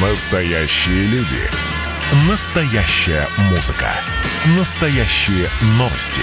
[0.00, 1.40] Настоящие люди.
[2.30, 3.90] Настоящая музыка.
[4.56, 6.20] Настоящие новости.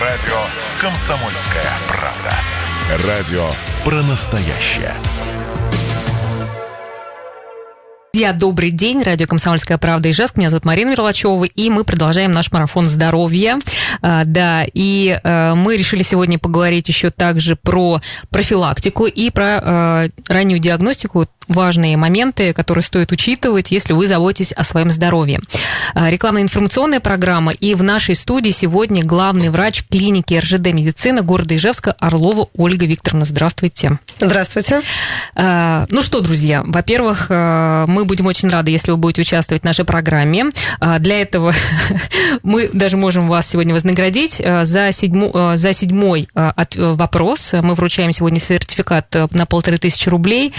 [0.00, 0.34] Радио
[0.80, 3.06] «Комсомольская правда».
[3.06, 3.50] Радио
[3.84, 4.94] про настоящее.
[8.14, 9.02] Друзья, добрый день.
[9.02, 10.38] Радио «Комсомольская правда» и Ижевск.
[10.38, 13.58] Меня зовут Марина Мерлачева, и мы продолжаем наш марафон здоровья.
[14.00, 18.00] А, да, и а, мы решили сегодня поговорить еще также про
[18.30, 24.64] профилактику и про а, раннюю диагностику важные моменты, которые стоит учитывать, если вы заботитесь о
[24.64, 25.40] своем здоровье.
[25.94, 27.52] Рекламно-информационная программа.
[27.52, 33.24] И в нашей студии сегодня главный врач клиники РЖД медицина города Ижевска Орлова Ольга Викторовна.
[33.24, 33.98] Здравствуйте.
[34.18, 34.82] Здравствуйте.
[35.34, 40.46] Ну что, друзья, во-первых, мы будем очень рады, если вы будете участвовать в нашей программе.
[40.98, 41.52] Для этого
[42.42, 47.52] мы даже можем вас сегодня вознаградить за, седьму, за седьмой вопрос.
[47.52, 50.52] Мы вручаем сегодня сертификат на полторы тысячи рублей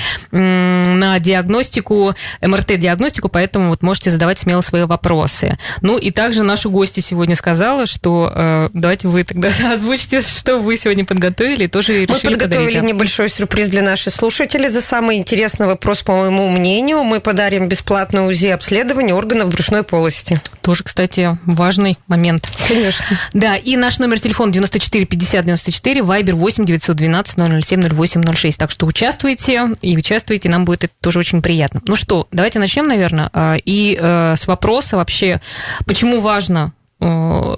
[0.85, 5.57] на диагностику, МРТ-диагностику, поэтому вот можете задавать смело свои вопросы.
[5.81, 10.77] Ну и также наша гостья сегодня сказала, что э, давайте вы тогда озвучите, что вы
[10.77, 12.83] сегодня подготовили, тоже решили Мы подготовили подарить.
[12.93, 14.69] небольшой сюрприз для наших слушателей.
[14.69, 20.39] За самый интересный вопрос, по моему мнению, мы подарим бесплатное УЗИ-обследование органов брюшной полости.
[20.61, 22.47] Тоже, кстати, важный момент.
[22.67, 23.05] Конечно.
[23.33, 28.57] Да, и наш номер телефона 94 50 94, вайбер 8 912 007 08 06.
[28.57, 31.81] Так что участвуйте и участвуйте, нам будет это тоже очень приятно.
[31.85, 35.41] Ну что, давайте начнем, наверное, а, и э, с вопроса вообще,
[35.85, 37.05] почему важно э,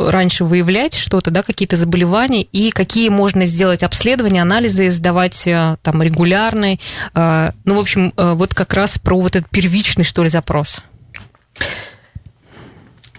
[0.09, 6.01] раньше выявлять что-то, да, какие-то заболевания, и какие можно сделать обследования, анализы сдавать э, там
[6.01, 6.79] регулярный.
[7.13, 10.79] Ну, в общем, вот как раз про вот этот первичный, что ли, запрос.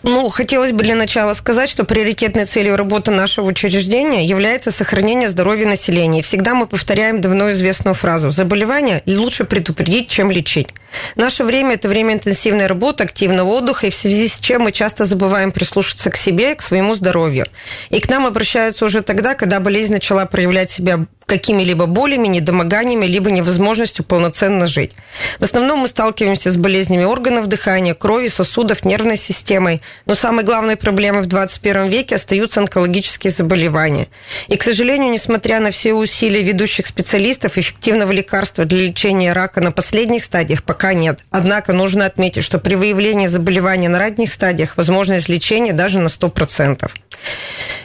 [0.02, 5.66] Ну, хотелось бы для начала сказать, что приоритетной целью работы нашего учреждения является сохранение здоровья
[5.66, 6.20] населения.
[6.20, 10.68] И всегда мы повторяем давно известную фразу «заболевание лучше предупредить, чем лечить».
[11.14, 15.04] Наше время– это время интенсивной работы, активного отдыха, и в связи с чем мы часто
[15.04, 17.46] забываем прислушаться к себе, к своему здоровью.
[17.90, 23.30] И к нам обращаются уже тогда, когда болезнь начала проявлять себя какими-либо болями, недомоганиями, либо
[23.30, 24.92] невозможностью полноценно жить.
[25.38, 29.80] В основном мы сталкиваемся с болезнями органов дыхания, крови, сосудов, нервной системой.
[30.04, 34.08] Но самой главной проблемой в 21 веке остаются онкологические заболевания.
[34.48, 39.72] И, к сожалению, несмотря на все усилия ведущих специалистов, эффективного лекарства для лечения рака на
[39.72, 41.20] последних стадиях пока нет.
[41.30, 46.90] Однако нужно отметить, что при выявлении заболевания на ранних стадиях возможность лечения даже на 100%.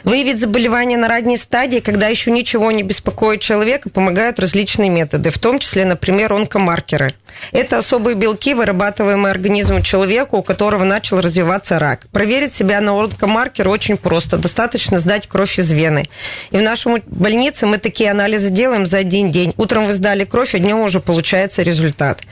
[0.04, 5.38] Выявить заболевание на ранней стадии, когда еще ничего не беспокоит человека, помогают различные методы, в
[5.38, 7.14] том числе, например, онкомаркеры.
[7.52, 12.06] Это особые белки, вырабатываемые организмом человека, у которого начал развиваться рак.
[12.12, 14.36] Проверить себя на онкомаркер очень просто.
[14.36, 16.08] Достаточно сдать кровь из вены.
[16.50, 19.54] И в нашем больнице мы такие анализы делаем за один день.
[19.56, 22.22] Утром вы сдали кровь, а днем уже получается результат.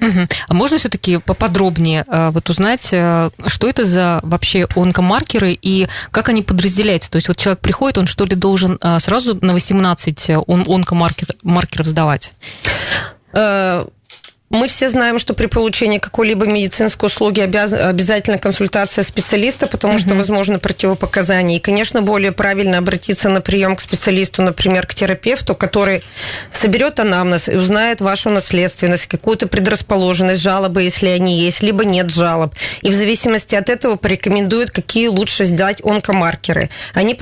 [0.00, 0.28] Угу.
[0.48, 6.28] А можно все-таки поподробнее э, вот узнать, э, что это за вообще онкомаркеры и как
[6.28, 7.10] они подразделяются?
[7.10, 11.86] То есть вот человек приходит, он что ли должен э, сразу на 18 он онкомаркеров
[11.86, 12.32] сдавать?
[14.54, 17.72] Мы все знаем, что при получении какой-либо медицинской услуги обяз...
[17.72, 21.56] обязательно консультация специалиста, потому что возможно противопоказания.
[21.56, 26.04] И, конечно, более правильно обратиться на прием к специалисту, например, к терапевту, который
[26.52, 32.54] соберет анамнез и узнает вашу наследственность, какую-то предрасположенность, жалобы, если они есть, либо нет жалоб.
[32.82, 36.68] И в зависимости от этого порекомендует, какие лучше сделать онкомаркеры.
[36.92, 37.14] Они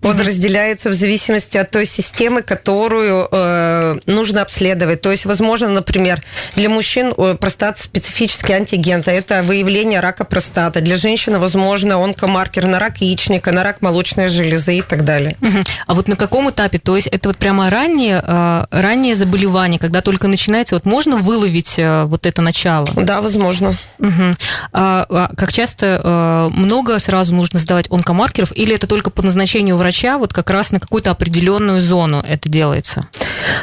[0.00, 5.00] подразделяют подразделяется в зависимости от той системы, которую э, нужно обследовать.
[5.00, 6.22] То есть, возможно, например,
[6.56, 10.80] для мужчин э, простат специфический антиген, это выявление рака простаты.
[10.80, 15.36] Для женщины, возможно, онкомаркер на рак яичника, на рак молочной железы и так далее.
[15.40, 15.58] Угу.
[15.86, 16.78] А вот на каком этапе?
[16.78, 21.74] То есть, это вот прямо раннее, э, раннее заболевание, когда только начинается, вот можно выловить
[21.78, 22.88] э, вот это начало?
[22.96, 23.76] Да, возможно.
[23.98, 24.36] Угу.
[24.72, 29.76] А, а как часто э, много сразу нужно сдавать онкомаркеров, или это только по назначению
[29.76, 29.89] врача?
[29.90, 33.08] Врача вот как раз на какую-то определенную зону это делается?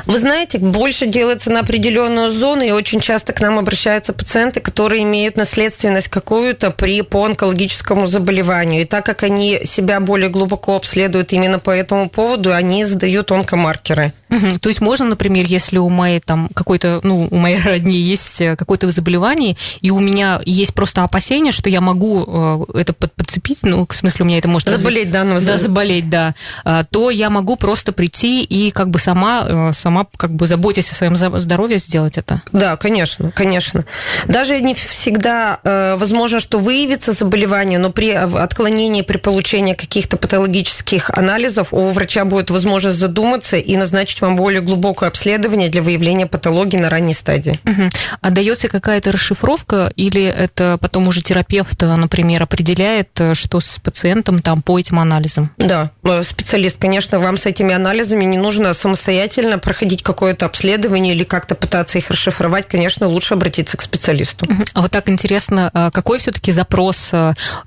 [0.05, 5.03] Вы знаете, больше делается на определенную зону, и очень часто к нам обращаются пациенты, которые
[5.03, 8.81] имеют наследственность какую-то при по онкологическому заболеванию.
[8.81, 14.11] И так как они себя более глубоко обследуют именно по этому поводу, они сдают онкомаркеры.
[14.29, 14.59] Угу.
[14.59, 18.55] То есть можно, например, если у моей там какой-то, ну, у моей родни есть э,
[18.55, 23.87] какое-то заболевание, и у меня есть просто опасение, что я могу э, это подцепить, ну,
[23.89, 24.69] в смысле, у меня это может...
[24.69, 28.99] Заболеть, да, ну, да, заболеть, да, а, то я могу просто прийти и как бы
[28.99, 32.41] сама, э, сама как бы заботясь о своем здоровье, сделать это.
[32.51, 33.85] Да, конечно, конечно.
[34.25, 41.73] Даже не всегда возможно, что выявится заболевание, но при отклонении, при получении каких-то патологических анализов
[41.73, 46.77] у врача будет возможность задуматься и назначить назначить вам более глубокое обследование для выявления патологии
[46.77, 47.59] на ранней стадии.
[47.65, 47.89] Угу.
[48.21, 54.61] А дается какая-то расшифровка или это потом уже терапевт, например, определяет, что с пациентом там
[54.61, 55.49] по этим анализам?
[55.57, 61.23] Да, э, специалист, конечно, вам с этими анализами не нужно самостоятельно проходить какое-то обследование или
[61.23, 64.47] как-то пытаться их расшифровать, конечно, лучше обратиться к специалисту.
[64.73, 67.11] А вот так интересно, какой все-таки запрос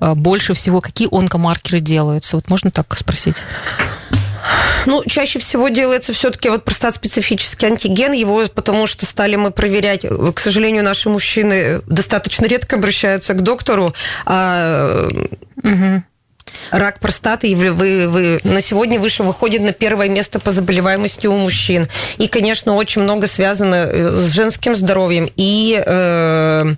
[0.01, 2.37] больше всего, какие онкомаркеры делаются?
[2.37, 3.37] Вот можно так спросить?
[4.87, 10.03] Ну, чаще всего делается все-таки вот простат-специфический антиген, его потому что стали мы проверять.
[10.03, 13.95] К сожалению, наши мужчины достаточно редко обращаются к доктору,
[14.25, 15.09] а
[15.63, 16.03] угу.
[16.71, 17.73] Рак простаты вы,
[18.09, 21.89] вы, на сегодня выше выходит на первое место по заболеваемости у мужчин.
[22.19, 25.31] И, конечно, очень много связано э, с женским здоровьем.
[25.37, 26.75] И э,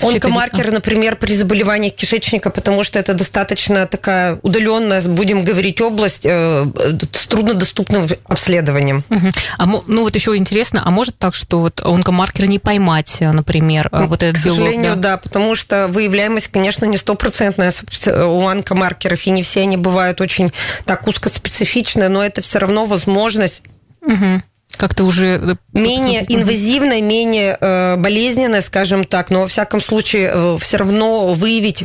[0.00, 6.66] Онкомаркер, например, при заболеваниях кишечника, потому что это достаточно такая удаленная, будем говорить, область э,
[7.12, 9.02] с труднодоступным обследованием.
[9.08, 9.28] Угу.
[9.56, 14.06] А, ну вот еще интересно, а может так, что вот онкомаркер не поймать, например, ну,
[14.06, 15.12] вот этот К сожалению, да?
[15.12, 17.72] да, потому что выявляемость, конечно, не стопроцентная
[18.06, 20.52] у онкомаркеров, и не все они бывают очень
[20.84, 23.62] так узкоспецифичные, но это все равно возможность
[24.00, 24.42] Угу
[24.76, 25.26] как-то уже...
[25.26, 31.32] Э, менее инвазивная, менее э, болезненная, скажем так, но во всяком случае э, все равно
[31.34, 31.84] выявить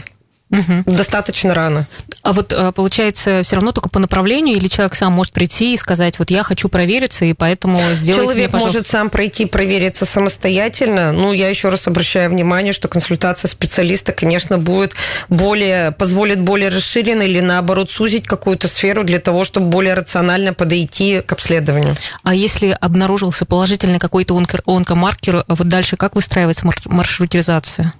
[0.53, 0.95] Угу.
[0.95, 1.87] Достаточно рано.
[2.21, 5.77] А вот э, получается все равно только по направлению, или человек сам может прийти и
[5.77, 11.11] сказать, вот я хочу провериться, и поэтому сделайте Человек мне, может сам пройти провериться самостоятельно.
[11.11, 14.93] Ну, я еще раз обращаю внимание, что консультация специалиста, конечно, будет
[15.27, 21.21] более, позволит более расширенно или наоборот сузить какую-то сферу для того, чтобы более рационально подойти
[21.21, 21.95] к обследованию.
[22.21, 27.93] А если обнаружился положительный какой-то онкомаркер, вот дальше как выстраивается маршрутизация?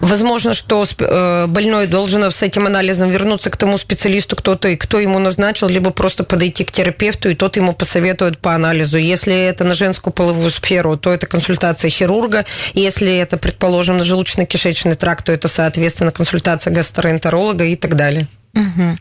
[0.00, 5.18] Возможно, что э, больной должен с этим анализом вернуться к тому специалисту, кто-то, кто ему
[5.18, 8.96] назначил, либо просто подойти к терапевту, и тот ему посоветует по анализу.
[8.96, 12.46] Если это на женскую половую сферу, то это консультация хирурга.
[12.72, 18.26] Если это, предположим, на желудочно-кишечный тракт, то это, соответственно, консультация гастроэнтеролога и так далее.
[18.54, 18.98] Угу.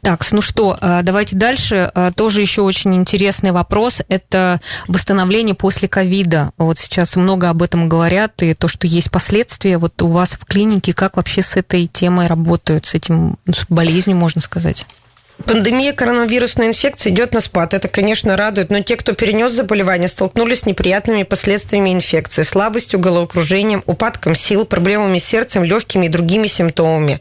[0.00, 1.90] Так, ну что, а, давайте дальше.
[1.94, 4.02] А, тоже еще очень интересный вопрос.
[4.08, 6.50] Это восстановление после ковида.
[6.58, 9.78] Вот сейчас много об этом говорят, и то, что есть последствия.
[9.78, 14.16] Вот у вас в клинике как вообще с этой темой работают, с этим с болезнью,
[14.16, 14.86] можно сказать?
[15.46, 17.74] Пандемия коронавирусной инфекции идет на спад.
[17.74, 23.82] Это, конечно, радует, но те, кто перенес заболевание, столкнулись с неприятными последствиями инфекции, слабостью, головокружением,
[23.86, 27.20] упадком сил, проблемами с сердцем, легкими и другими симптомами.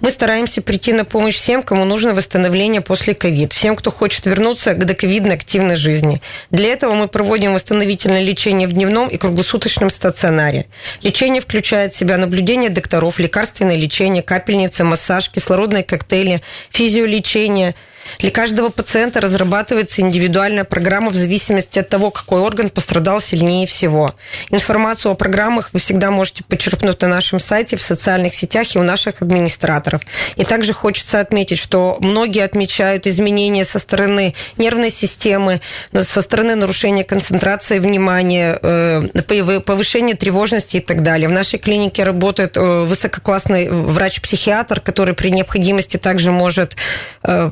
[0.00, 4.74] Мы стараемся прийти на помощь всем, кому нужно восстановление после ковид, всем, кто хочет вернуться
[4.74, 6.20] к доковидной активной жизни.
[6.50, 10.66] Для этого мы проводим восстановительное лечение в дневном и круглосуточном стационаре.
[11.00, 17.74] Лечение включает в себя наблюдение докторов, лекарственное лечение, капельницы, массаж, кислородные коктейли, физиолечение, лечения.
[18.18, 24.14] Для каждого пациента разрабатывается индивидуальная программа в зависимости от того, какой орган пострадал сильнее всего.
[24.50, 28.82] Информацию о программах вы всегда можете почерпнуть на нашем сайте, в социальных сетях и у
[28.82, 30.02] наших администраторов.
[30.36, 35.60] И также хочется отметить, что многие отмечают изменения со стороны нервной системы,
[35.92, 41.28] со стороны нарушения концентрации внимания, э, повышения тревожности и так далее.
[41.28, 46.76] В нашей клинике работает э, высококлассный врач-психиатр, который при необходимости также может
[47.22, 47.50] э,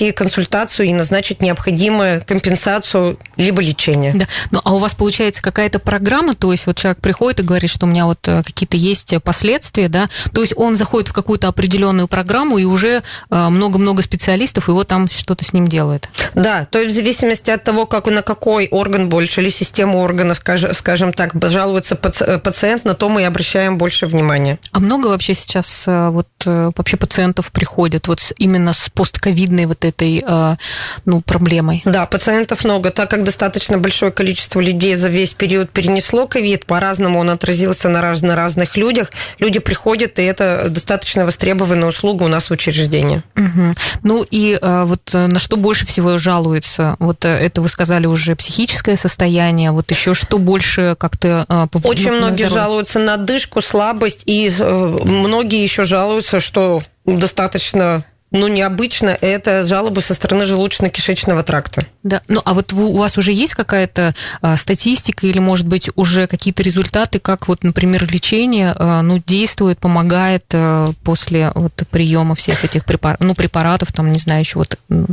[0.00, 4.14] провести консультацию и назначить необходимую компенсацию либо лечение.
[4.14, 4.26] Да.
[4.50, 7.86] Ну, а у вас получается какая-то программа, то есть вот человек приходит и говорит, что
[7.86, 12.08] у меня вот э, какие-то есть последствия, да, то есть он заходит в какую-то определенную
[12.08, 16.08] программу и уже э, много-много специалистов его там что-то с ним делает.
[16.34, 20.40] Да, то есть в зависимости от того, как на какой орган больше или систему органов,
[20.72, 24.58] скажем так, жалуется э, пациент, на то мы и обращаем больше внимания.
[24.72, 30.56] А много вообще сейчас вот вообще пациентов приходят вот именно с постковидной вот этой э,
[31.04, 31.82] ну, проблемой?
[31.84, 37.18] Да, пациентов много, так как достаточно большое количество людей за весь период перенесло ковид, по-разному
[37.18, 39.12] он отразился на, раз, на разных людях.
[39.38, 43.22] Люди приходят, и это достаточно востребованная услуга у нас в учреждении.
[43.36, 43.74] Угу.
[44.02, 46.96] Ну и э, вот на что больше всего жалуются?
[46.98, 51.46] Вот э, это вы сказали уже психическое состояние, вот еще что больше как-то...
[51.84, 59.62] Очень многие жалуются на дышку, слабость, и многие еще жалуются, что достаточно ну, необычно, это
[59.62, 61.86] жалобы со стороны желудочно-кишечного тракта.
[62.02, 66.26] Да, ну а вот у вас уже есть какая-то а, статистика или, может быть, уже
[66.26, 72.64] какие-то результаты, как вот, например, лечение а, ну, действует, помогает а, после вот, приема всех
[72.64, 74.78] этих препаратов, ну, препаратов, там, не знаю, еще вот.
[74.88, 75.06] Ну,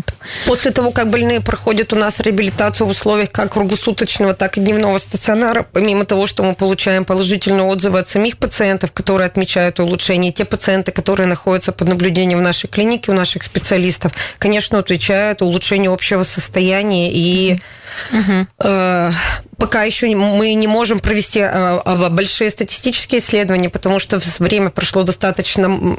[0.46, 5.00] после того, как больные проходят у нас реабилитацию в условиях как круглосуточного, так и дневного
[5.00, 10.46] стационара, помимо того, что мы получаем положительные отзывы от самих пациентов, которые отмечают улучшение, те
[10.46, 16.24] пациенты, которые находятся под наблюдением в нашей клинике, у наших специалистов, конечно, отвечают улучшению общего
[16.24, 17.60] состояния и
[18.12, 19.12] э,
[19.58, 25.98] пока еще мы не можем провести э, большие статистические исследования, потому что время прошло достаточно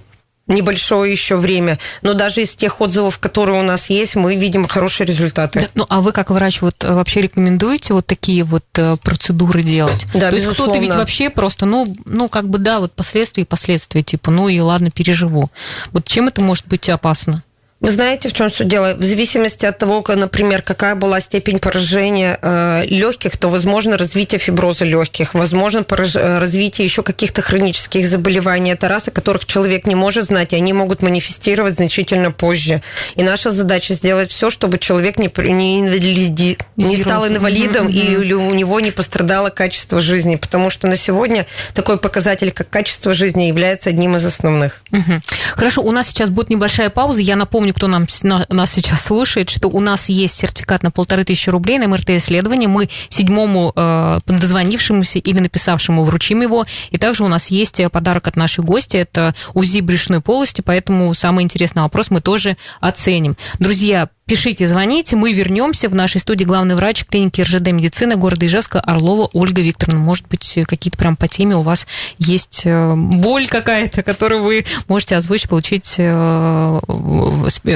[0.49, 5.07] небольшое еще время, но даже из тех отзывов, которые у нас есть, мы видим хорошие
[5.07, 5.61] результаты.
[5.61, 9.63] Да, ну, а вы как врач вот э, вообще рекомендуете вот такие вот э, процедуры
[9.63, 10.07] делать?
[10.15, 13.47] Да, То есть кто-то ведь вообще просто, ну, ну, как бы, да, вот последствия и
[13.47, 15.51] последствия, типа, ну и ладно, переживу.
[15.93, 17.43] Вот чем это может быть опасно?
[17.81, 18.95] Вы знаете, в чем суть дела?
[18.95, 24.85] В зависимости от того, например, какая была степень поражения э, легких, то возможно развитие фиброза
[24.85, 26.17] легких, возможно пораж...
[26.17, 28.73] Э, развитие еще каких-то хронических заболеваний.
[28.73, 32.83] Это раз, о которых человек не может знать, и они могут манифестировать значительно позже.
[33.15, 36.59] И наша задача сделать все, чтобы человек не, не, инвалиди...
[36.75, 38.25] не стал инвалидом mm-hmm.
[38.27, 43.13] и у него не пострадало качество жизни, потому что на сегодня такой показатель, как качество
[43.13, 44.83] жизни, является одним из основных.
[44.91, 45.21] Mm-hmm.
[45.55, 47.23] Хорошо, у нас сейчас будет небольшая пауза.
[47.23, 51.25] Я напомню, напомню, кто нам, нас сейчас слушает, что у нас есть сертификат на полторы
[51.25, 52.69] тысячи рублей на МРТ-исследование.
[52.69, 56.65] Мы седьмому э, дозвонившемуся или написавшему вручим его.
[56.91, 58.97] И также у нас есть подарок от нашей гости.
[58.97, 63.37] Это УЗИ брюшной полости, поэтому самый интересный вопрос мы тоже оценим.
[63.59, 65.89] Друзья, Пишите, звоните, мы вернемся.
[65.89, 70.05] В нашей студии главный врач клиники РЖД медицины города Ижевска Орлова Ольга Викторовна.
[70.05, 71.87] Может быть, какие-то прям по теме у вас
[72.19, 76.81] есть э, боль какая-то, которую вы можете озвучить, получить э,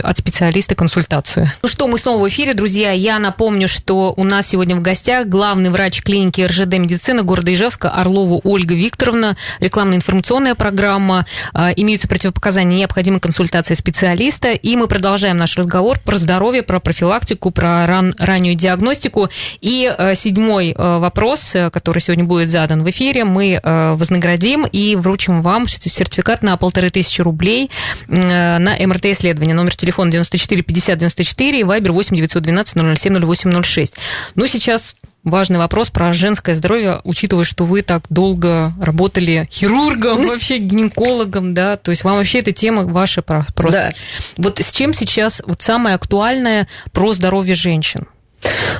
[0.04, 1.50] от специалиста консультацию.
[1.62, 2.92] Ну что, мы снова в эфире, друзья.
[2.92, 7.88] Я напомню, что у нас сегодня в гостях главный врач клиники РЖД медицины города Ижевска
[7.88, 9.38] Орлова Ольга Викторовна.
[9.60, 11.24] Рекламно-информационная программа.
[11.54, 14.50] Э, имеются противопоказания необходимой консультации специалиста.
[14.50, 19.28] И мы продолжаем наш разговор про здоровье здоровья, про профилактику, про ран, раннюю диагностику.
[19.60, 24.96] И э, седьмой э, вопрос, э, который сегодня будет задан в эфире, мы вознаградим и
[24.96, 27.70] вручим вам сертификат на полторы тысячи рублей
[28.08, 29.54] на МРТ-исследование.
[29.54, 33.94] Номер телефона 94 50 94, вайбер 8 912 007 0806.
[34.34, 40.58] Ну, сейчас важный вопрос про женское здоровье, учитывая, что вы так долго работали хирургом, вообще
[40.58, 43.46] гинекологом, да, то есть вам вообще эта тема ваша просто.
[43.56, 43.92] Да.
[44.36, 48.06] Вот с чем сейчас вот самое актуальное про здоровье женщин?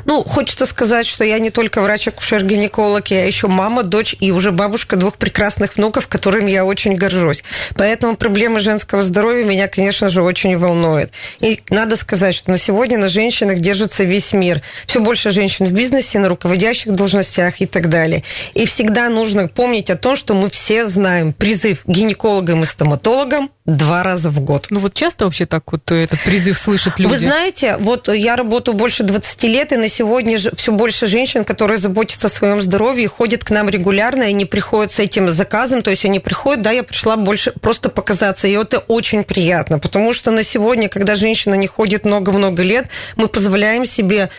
[0.05, 4.97] Ну, хочется сказать, что я не только врач-акушер-гинеколог, я еще мама, дочь и уже бабушка
[4.97, 7.45] двух прекрасных внуков, которыми я очень горжусь.
[7.77, 11.13] Поэтому проблемы женского здоровья меня, конечно же, очень волнуют.
[11.41, 14.63] И надо сказать, что на сегодня на женщинах держится весь мир.
[14.87, 18.25] Все больше женщин в бизнесе, на руководящих должностях и так далее.
[18.55, 24.03] И всегда нужно помнить о том, что мы все знаем призыв гинекологам и стоматологам два
[24.03, 24.67] раза в год.
[24.71, 27.13] Ну вот часто вообще так вот этот призыв слышат люди?
[27.13, 31.79] Вы знаете, вот я работаю больше 20 лет, и на сегодня все больше женщин, которые
[31.79, 35.91] заботятся о своем здоровье, ходят к нам регулярно, и не приходят с этим заказом, то
[35.91, 40.31] есть они приходят, да, я пришла больше просто показаться, и это очень приятно, потому что
[40.31, 44.31] на сегодня, когда женщина не ходит много-много лет, мы позволяем себе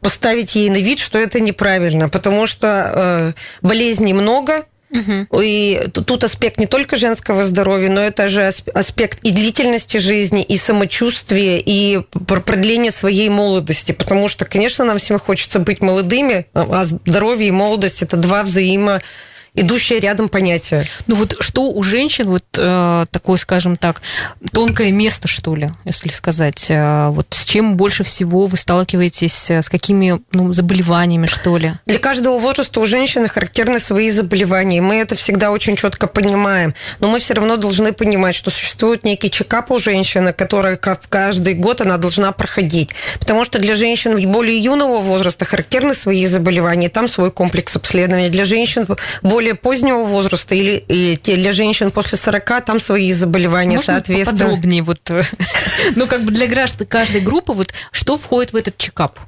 [0.00, 5.40] поставить ей на вид, что это неправильно, потому что э, болезней много, Угу.
[5.42, 10.56] И тут аспект не только женского здоровья, но это же аспект и длительности жизни, и
[10.58, 13.92] самочувствия, и продления своей молодости.
[13.92, 19.00] Потому что, конечно, нам всем хочется быть молодыми, а здоровье и молодость– это два взаимо
[19.54, 20.86] идущее рядом понятие.
[21.06, 24.00] Ну вот что у женщин вот э, такое, скажем так,
[24.52, 29.60] тонкое место, что ли, если сказать, э, вот с чем больше всего вы сталкиваетесь, э,
[29.60, 31.72] с какими ну, заболеваниями, что ли?
[31.86, 36.74] Для каждого возраста у женщины характерны свои заболевания, и мы это всегда очень четко понимаем,
[37.00, 41.54] но мы все равно должны понимать, что существует некий чекап у женщины, который как каждый
[41.54, 42.90] год она должна проходить,
[43.20, 48.44] потому что для женщин более юного возраста характерны свои заболевания, там свой комплекс обследования, для
[48.44, 48.86] женщин
[49.20, 54.44] более более позднего возраста или для женщин после 40 там свои заболевания, Можно соответственно.
[54.44, 55.24] Подробнее вот, э,
[55.96, 59.18] ну как бы для граждан каждой группы вот что входит в этот чекап?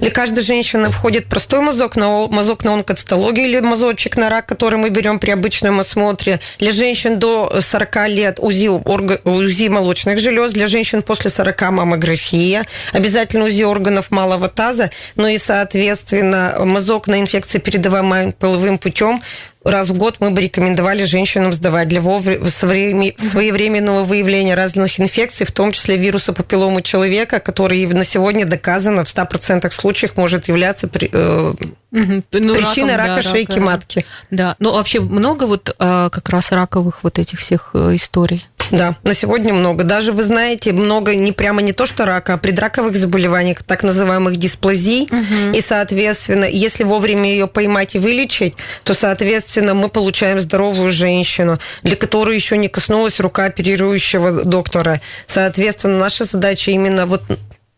[0.00, 4.78] Для каждой женщины входит простой мазок на, мазок на онкоцитологию или мазочек на рак, который
[4.78, 6.40] мы берем при обычном осмотре.
[6.58, 9.20] Для женщин до 40 лет УЗИ, орг...
[9.24, 15.38] УЗИ молочных желез, для женщин после 40 маммография, обязательно УЗИ органов малого таза, ну и,
[15.38, 19.22] соответственно, мазок на инфекции, передаваемые половым путем,
[19.66, 25.72] раз в год мы бы рекомендовали женщинам сдавать для своевременного выявления разных инфекций, в том
[25.72, 31.54] числе вируса папилломы человека, который на сегодня доказано в 100% случаях может являться при, э,
[31.90, 34.06] ну, причиной раком, рака да, шейки рака, матки.
[34.30, 38.44] Да, ну вообще много вот э, как раз раковых вот этих всех э, историй.
[38.70, 39.84] Да, на сегодня много.
[39.84, 44.36] Даже, вы знаете, много не прямо не то, что рака, а предраковых заболеваний, так называемых
[44.36, 45.04] дисплазий.
[45.04, 45.56] Угу.
[45.56, 48.54] И, соответственно, если вовремя ее поймать и вылечить,
[48.84, 55.00] то, соответственно, мы получаем здоровую женщину, для которой еще не коснулась рука оперирующего доктора.
[55.26, 57.22] Соответственно, наша задача именно вот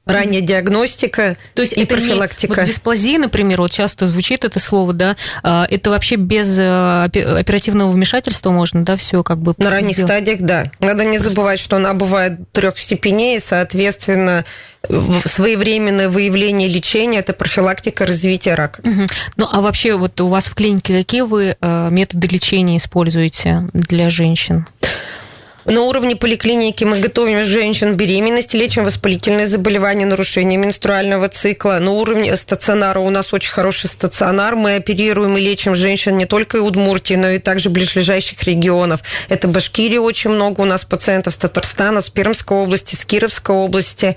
[0.08, 2.54] ранняя диагностика То есть и это профилактика.
[2.54, 7.04] Не, вот дисплазия, например, вот часто звучит это слово, да, а, это вообще без э,
[7.04, 10.10] оперативного вмешательства можно, да, все как бы На ранних сделать.
[10.10, 10.70] стадиях, да.
[10.80, 14.44] Надо не забывать, что она бывает трех степеней, и, соответственно,
[15.24, 18.80] своевременное выявление лечения– это профилактика развития рака.
[18.80, 19.02] Угу.
[19.36, 24.08] Ну, а вообще вот у вас в клинике какие вы э, методы лечения используете для
[24.08, 24.66] женщин?
[25.70, 31.78] На уровне поликлиники мы готовим женщин беременности, лечим воспалительные заболевания, нарушения менструального цикла.
[31.78, 34.56] На уровне стационара у нас очень хороший стационар.
[34.56, 39.02] Мы оперируем и лечим женщин не только и Удмуртии, но и также ближайших регионов.
[39.28, 44.16] Это Башкирия очень много у нас пациентов с Татарстана, с Пермской области, с Кировской области.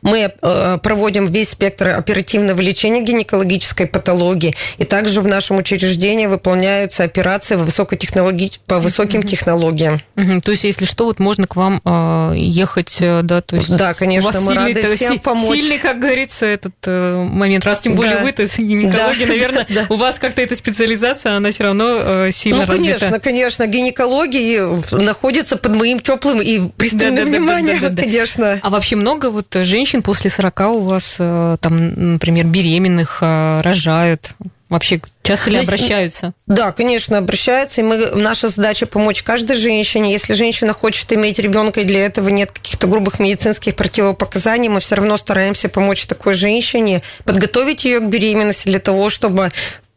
[0.00, 4.54] Мы э, проводим весь спектр оперативного лечения гинекологической патологии.
[4.78, 10.00] И также в нашем учреждении выполняются операции по высоким технологиям.
[10.14, 13.74] То есть, если что, вот можно к вам э, ехать, э, да, то есть...
[13.76, 15.58] Да, конечно, мы сильный, рады всем помочь.
[15.58, 17.64] Сильный, как говорится, этот момент.
[17.64, 18.22] Раз тем более да.
[18.22, 19.32] вы, то есть гинекология, да.
[19.32, 19.86] наверное, да.
[19.88, 22.98] у вас как-то эта специализация, она все равно сильно ну, развита.
[22.98, 23.66] конечно, конечно.
[23.66, 28.02] Гинекология находится под моим теплым и пристальным да, да, вниманием, да, да, да, да.
[28.02, 28.58] конечно.
[28.62, 34.34] А вообще много вот женщин после 40 у вас, э, там, например, беременных э, рожают?
[34.74, 36.32] Вообще часто ли обращаются?
[36.48, 37.80] Да, конечно, обращаются.
[37.80, 40.10] И мы, наша задача помочь каждой женщине.
[40.10, 44.96] Если женщина хочет иметь ребенка, и для этого нет каких-то грубых медицинских противопоказаний, мы все
[44.96, 49.52] равно стараемся помочь такой женщине, подготовить ее к беременности для того, чтобы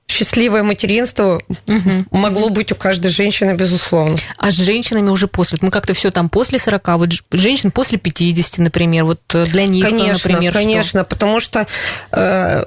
[0.08, 1.92] счастливое материнство угу.
[2.12, 4.16] могло быть у каждой женщины, безусловно.
[4.38, 5.58] А с женщинами уже после?
[5.62, 9.84] Мы как-то все там после 40, вот женщин после 50, например, вот э, для них,
[9.84, 11.04] конечно, например, Конечно, что?
[11.04, 11.66] потому что
[12.12, 12.66] э,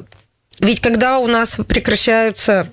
[0.60, 2.72] ведь когда у нас прекращаются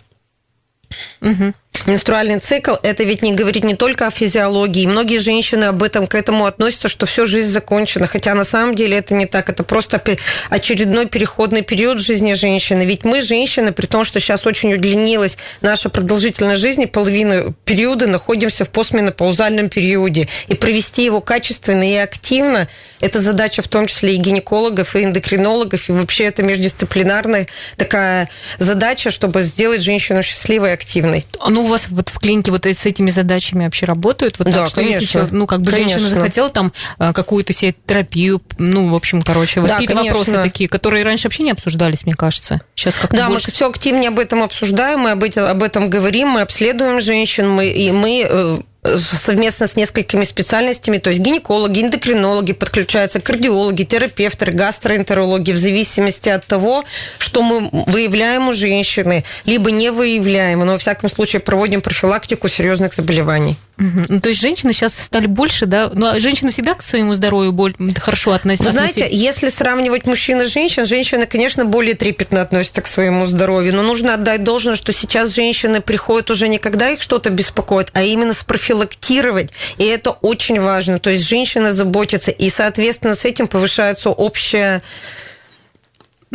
[1.22, 1.53] Угу.
[1.86, 4.86] Менструальный цикл– это ведь не говорит не только о физиологии.
[4.86, 8.08] Многие женщины об этом к этому относятся, что все жизнь закончена.
[8.08, 9.50] Хотя на самом деле это не так.
[9.50, 10.02] Это просто
[10.50, 12.84] очередной переходный период в жизни женщины.
[12.86, 18.66] Ведь мы, женщины, при том, что сейчас очень удлинилась наша продолжительность жизни, половина периода находимся
[18.66, 20.28] в постменопаузальном периоде.
[20.48, 22.68] И провести его качественно и активно–
[23.02, 25.90] это задача в том числе и гинекологов, и эндокринологов.
[25.90, 31.26] И вообще это междисциплинарная такая задача, чтобы сделать женщину счастливой и активной.
[31.48, 34.38] Ну, вас вот в клинике вот с этими задачами вообще работают?
[34.39, 34.99] Вот да, так, что конечно.
[34.99, 35.99] Если человек, ну, как бы конечно.
[35.99, 40.19] женщина захотела там э, какую-то себе терапию, ну, в общем, короче, вот да, какие-то конечно.
[40.19, 42.62] вопросы такие, которые раньше вообще не обсуждались, мне кажется.
[42.75, 43.47] Сейчас как-то Да, больше...
[43.47, 47.49] мы все активнее об этом обсуждаем, мы об этом, об этом говорим, мы обследуем женщин,
[47.49, 54.52] мы, и мы э, совместно с несколькими специальностями, то есть гинекологи, эндокринологи, подключаются кардиологи, терапевты,
[54.52, 56.84] гастроэнтерологи, в зависимости от того,
[57.18, 62.94] что мы выявляем у женщины, либо не выявляем, но, во всяком случае, проводим профилактику серьезных
[62.94, 63.58] заболеваний.
[63.78, 64.06] Угу.
[64.10, 65.92] Ну, то есть женщины сейчас стали больше, да?
[65.94, 68.66] Ну, а женщины всегда к своему здоровью более хорошо относятся.
[68.66, 73.76] Вы знаете, если сравнивать мужчин и женщин, женщины, конечно, более трепетно относятся к своему здоровью,
[73.76, 78.02] но нужно отдать должное, что сейчас женщины приходят уже не когда их что-то беспокоит, а
[78.02, 80.98] именно с профилактировать, и это очень важно.
[80.98, 84.82] То есть женщины заботятся, и, соответственно, с этим повышается общая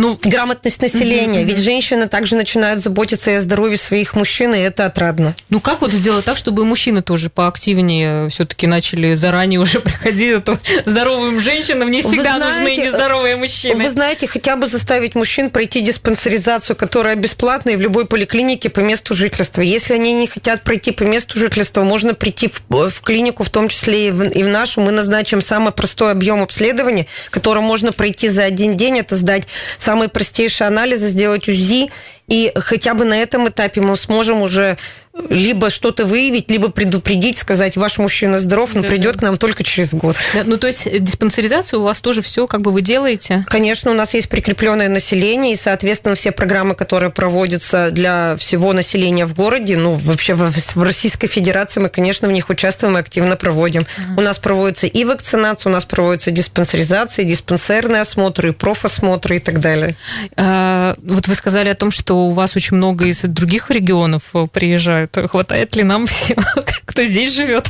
[0.02, 1.44] ну, грамотность населения.
[1.44, 5.36] Ведь женщины также начинают заботиться о здоровье своих мужчин, и это отрадно.
[5.48, 10.40] Ну, как вот сделать так, чтобы мужчины тоже поактивнее все-таки начали заранее уже приходить, а
[10.40, 13.80] то здоровым женщинам не всегда знаете, нужны нездоровые мужчины.
[13.80, 19.14] Вы знаете, хотя бы заставить мужчин пройти диспансеризацию, которая бесплатная в любой поликлинике по месту
[19.14, 19.62] жительства.
[19.62, 23.68] Если они не хотят пройти по месту жительства, можно прийти в, в клинику, в том
[23.68, 24.80] числе и в, и в нашу.
[24.80, 28.98] Мы назначим самый простой объем обследования, который можно пройти за один день.
[28.98, 29.44] Это сдать
[29.92, 31.90] самые простейшие анализы, сделать УЗИ,
[32.26, 34.78] и хотя бы на этом этапе мы сможем уже
[35.28, 39.18] либо что-то выявить, либо предупредить, сказать, ваш мужчина здоров, но да, придет да.
[39.18, 40.16] к нам только через год.
[40.34, 43.44] Да, ну, то есть диспансеризацию у вас тоже все как бы вы делаете?
[43.48, 49.26] Конечно, у нас есть прикрепленное население, и, соответственно, все программы, которые проводятся для всего населения
[49.26, 53.86] в городе, ну, вообще в Российской Федерации мы, конечно, в них участвуем и активно проводим.
[53.98, 54.20] Ага.
[54.20, 59.60] У нас проводится и вакцинация, у нас проводится диспансеризация, диспансерные осмотры, и профосмотры и так
[59.60, 59.96] далее.
[60.36, 64.46] А, вот вы сказали о том, что у вас очень много из других регионов э,
[64.50, 65.01] приезжают.
[65.12, 66.42] Хватает ли нам всего,
[66.86, 67.66] кто здесь живет?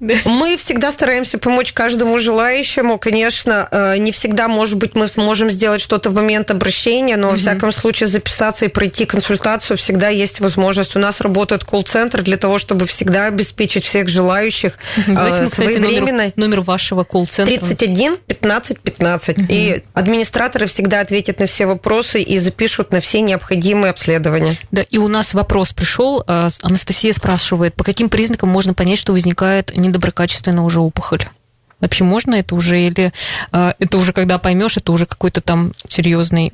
[0.00, 2.98] Мы всегда стараемся помочь каждому желающему.
[2.98, 7.36] Конечно, э, не всегда, может быть, мы можем сделать что-то в момент обращения, но, угу.
[7.36, 10.96] во всяком случае, записаться и пройти консультацию всегда есть возможность.
[10.96, 15.12] У нас работает колл-центр для того, чтобы всегда обеспечить всех желающих угу.
[15.12, 17.54] Давайте мы, кстати, номер, номер вашего колл-центра.
[17.54, 19.38] 31 15 15.
[19.38, 19.46] Угу.
[19.50, 24.56] И администраторы всегда ответят на все вопросы и запишут на все необходимые обследования.
[24.70, 26.24] Да, и у нас вопрос пришел.
[26.26, 31.28] Э, Анастасия спрашивает, по каким признакам можно понять, что возникает недоброкачественная уже опухоль?
[31.80, 33.12] Вообще можно это уже или
[33.52, 36.52] э, это уже когда поймешь, это уже какой-то там серьезный.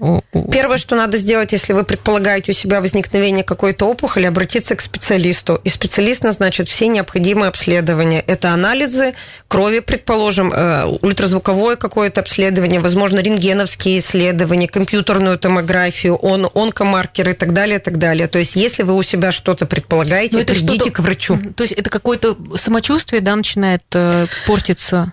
[0.52, 5.60] Первое, что надо сделать, если вы предполагаете у себя возникновение какой-то опухоли, обратиться к специалисту.
[5.64, 8.20] И специалист назначит все необходимые обследования.
[8.26, 9.14] Это анализы
[9.48, 17.52] крови, предположим, э, ультразвуковое какое-то обследование, возможно, рентгеновские исследования, компьютерную томографию, он, онкомаркеры и так
[17.52, 18.28] далее, и так далее.
[18.28, 21.38] То есть, если вы у себя что-то предполагаете, это придите к врачу.
[21.56, 25.12] То есть это какое-то самочувствие, да, начинает э, портиться?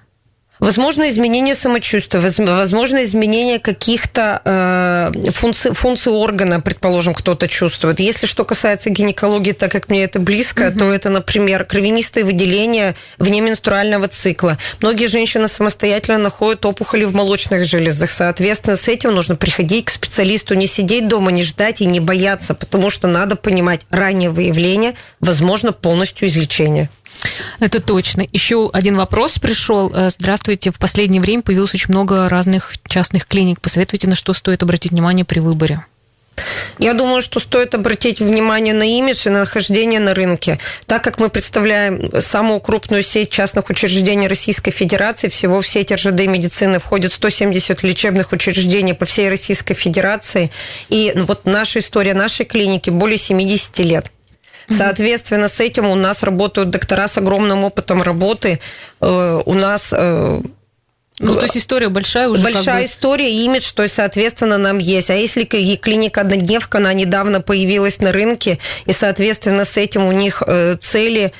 [0.60, 8.00] Возможно, изменение самочувствия, возможно, изменение каких-то э, функций, функций органа, предположим, кто-то чувствует.
[8.00, 10.80] Если что касается гинекологии, так как мне это близко, угу.
[10.80, 14.58] то это, например, кровянистые выделения вне менструального цикла.
[14.80, 18.12] Многие женщины самостоятельно находят опухоли в молочных железах.
[18.12, 22.54] Соответственно, с этим нужно приходить к специалисту, не сидеть дома, не ждать и не бояться,
[22.54, 26.90] потому что надо понимать, раннее выявление, возможно, полностью излечение.
[27.60, 28.28] Это точно.
[28.32, 29.92] Еще один вопрос пришел.
[29.94, 30.72] Э, здравствуйте.
[30.72, 33.62] В последнее время появилось очень много разных частных клиник.
[33.62, 35.86] Посоветуйте, на что стоит обратить внимание при выборе?
[36.80, 40.60] Я думаю, что стоит обратить внимание на имидж и на нахождение на рынке.
[40.88, 46.26] Так как мы представляем самую крупную сеть частных учреждений Российской Федерации, всего в сеть РЖД
[46.26, 50.52] медицины входит 170 лечебных учреждений по всей Российской Федерации.
[50.90, 54.13] И вот наша история нашей клиники более 70 лет.
[54.70, 58.60] Соответственно, с этим у нас работают доктора с огромным опытом работы.
[59.02, 60.42] Э, у нас э,
[61.20, 62.44] ну, то есть история большая уже.
[62.44, 62.86] Большая как бы...
[62.86, 65.10] история, имидж, то есть, соответственно, нам есть.
[65.10, 70.42] А если клиника однодневка, она недавно появилась на рынке, и, соответственно, с этим у них
[70.46, 71.32] э, цели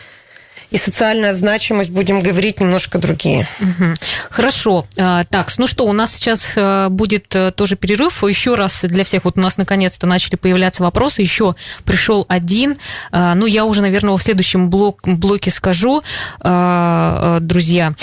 [0.74, 3.48] и социальная значимость, будем говорить, немножко другие.
[3.60, 3.94] Угу.
[4.32, 4.88] Хорошо.
[5.00, 8.24] А, так, ну что, у нас сейчас э, будет э, тоже перерыв.
[8.24, 11.22] Еще раз для всех, вот у нас наконец-то начали появляться вопросы.
[11.22, 11.56] Еще
[11.86, 12.78] пришел один.
[13.12, 16.02] А, ну, я уже, наверное, в следующем блок, блоке скажу,
[16.40, 17.94] а, друзья.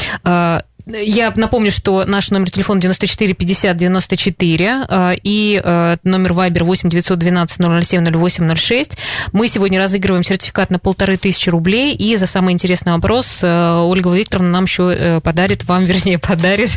[0.87, 7.87] Я напомню, что наш номер телефона 94 50 94 и э, номер Viber 8 912
[7.87, 8.99] 007 08 06.
[9.33, 14.11] Мы сегодня разыгрываем сертификат на полторы тысячи рублей, и за самый интересный вопрос э, Ольга
[14.11, 16.71] Викторовна нам еще э, подарит, вам, вернее, подарит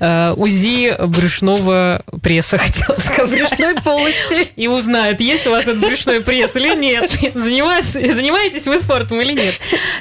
[0.00, 3.40] УЗИ брюшного пресса, хотела сказать.
[3.40, 4.48] Брюшной полости.
[4.56, 7.10] И узнает, есть у вас этот брюшной пресс или нет.
[7.34, 9.54] Занимаетесь, занимаетесь вы спортом или нет.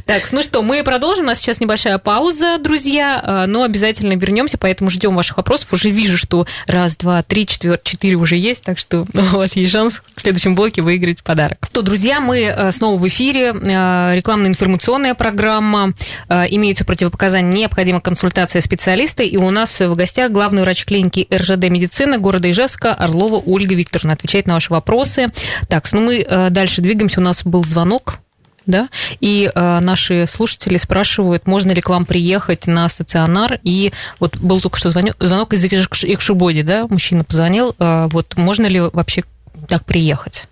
[0.05, 1.25] Так, ну что, мы продолжим.
[1.25, 5.73] У нас сейчас небольшая пауза, друзья, но но обязательно вернемся, поэтому ждем ваших вопросов.
[5.73, 9.73] Уже вижу, что раз, два, три, четыре, четыре уже есть, так что у вас есть
[9.73, 11.67] шанс в следующем блоке выиграть подарок.
[11.73, 13.51] То, друзья, мы э, снова в эфире.
[13.51, 15.93] Э, рекламно-информационная программа.
[16.29, 19.23] Э, имеются противопоказания, необходима консультация специалиста.
[19.23, 24.13] И у нас в гостях главный врач клиники РЖД медицины города Ижевска Орлова Ольга Викторовна
[24.13, 25.33] отвечает на ваши вопросы.
[25.67, 27.19] Так, ну мы дальше двигаемся.
[27.19, 28.19] У нас был звонок
[28.69, 34.37] да, и э, наши слушатели спрашивают, можно ли к вам приехать на стационар, и вот
[34.37, 39.23] был только что звонок, звонок из Икшибоди, да, мужчина позвонил, э, вот можно ли вообще
[39.67, 40.47] так приехать?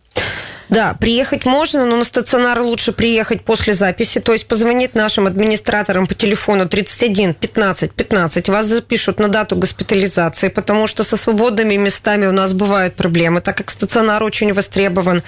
[0.70, 6.08] Да, приехать можно, но на стационар лучше приехать после записи, то есть позвонить нашим администраторам
[6.08, 12.26] по телефону 31 15 15, вас запишут на дату госпитализации, потому что со свободными местами
[12.26, 15.24] у нас бывают проблемы, так как стационар очень востребован.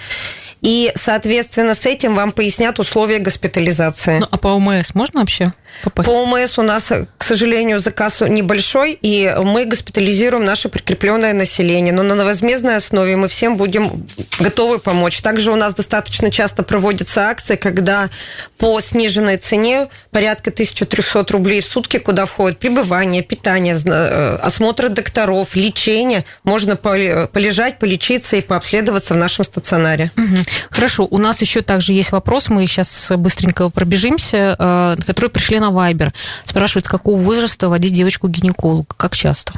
[0.61, 4.19] И, соответственно, с этим вам пояснят условия госпитализации.
[4.19, 6.07] Ну, а по ОМС можно вообще попасть?
[6.07, 11.93] По ОМС у нас, к сожалению, заказ небольшой, и мы госпитализируем наше прикрепленное население.
[11.93, 14.05] Но на возмездной основе мы всем будем
[14.39, 15.21] готовы помочь.
[15.21, 18.09] Также у нас достаточно часто проводятся акции, когда
[18.57, 25.55] по сниженной цене порядка 1300 рублей в сутки, куда входит пребывание, питание, э, осмотр докторов,
[25.55, 30.11] лечение, можно полежать, полечиться и пообследоваться в нашем стационаре.
[30.17, 30.48] Угу.
[30.69, 35.71] Хорошо, у нас еще также есть вопрос, мы сейчас быстренько пробежимся, э, которые пришли на
[35.71, 36.13] Вайбер.
[36.45, 39.53] Спрашивают, с какого возраста водить девочку к гинекологу, как часто?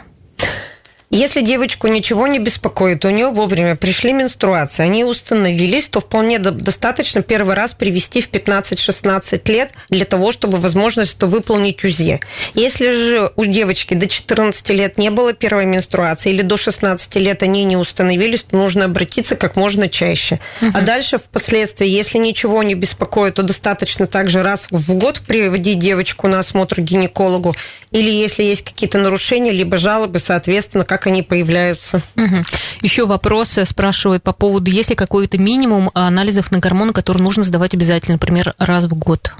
[1.12, 7.22] Если девочку ничего не беспокоит, у нее вовремя пришли менструации, они установились, то вполне достаточно
[7.22, 12.22] первый раз привести в 15-16 лет для того, чтобы возможность то выполнить УЗИ.
[12.54, 17.44] Если же у девочки до 14 лет не было первой менструации или до 16 лет
[17.44, 20.40] они не установились, то нужно обратиться как можно чаще.
[20.62, 20.72] Угу.
[20.74, 26.30] А дальше впоследствии, если ничего не беспокоит, то достаточно также раз в год приводить девочку
[26.30, 27.54] на осмотр к гинекологу.
[27.92, 32.02] Или если есть какие-то нарушения, либо жалобы, соответственно, как они появляются.
[32.16, 32.36] Угу.
[32.82, 37.74] Еще вопрос спрашивают по поводу, есть ли какой-то минимум анализов на гормоны, которые нужно сдавать
[37.74, 39.34] обязательно, например, раз в год?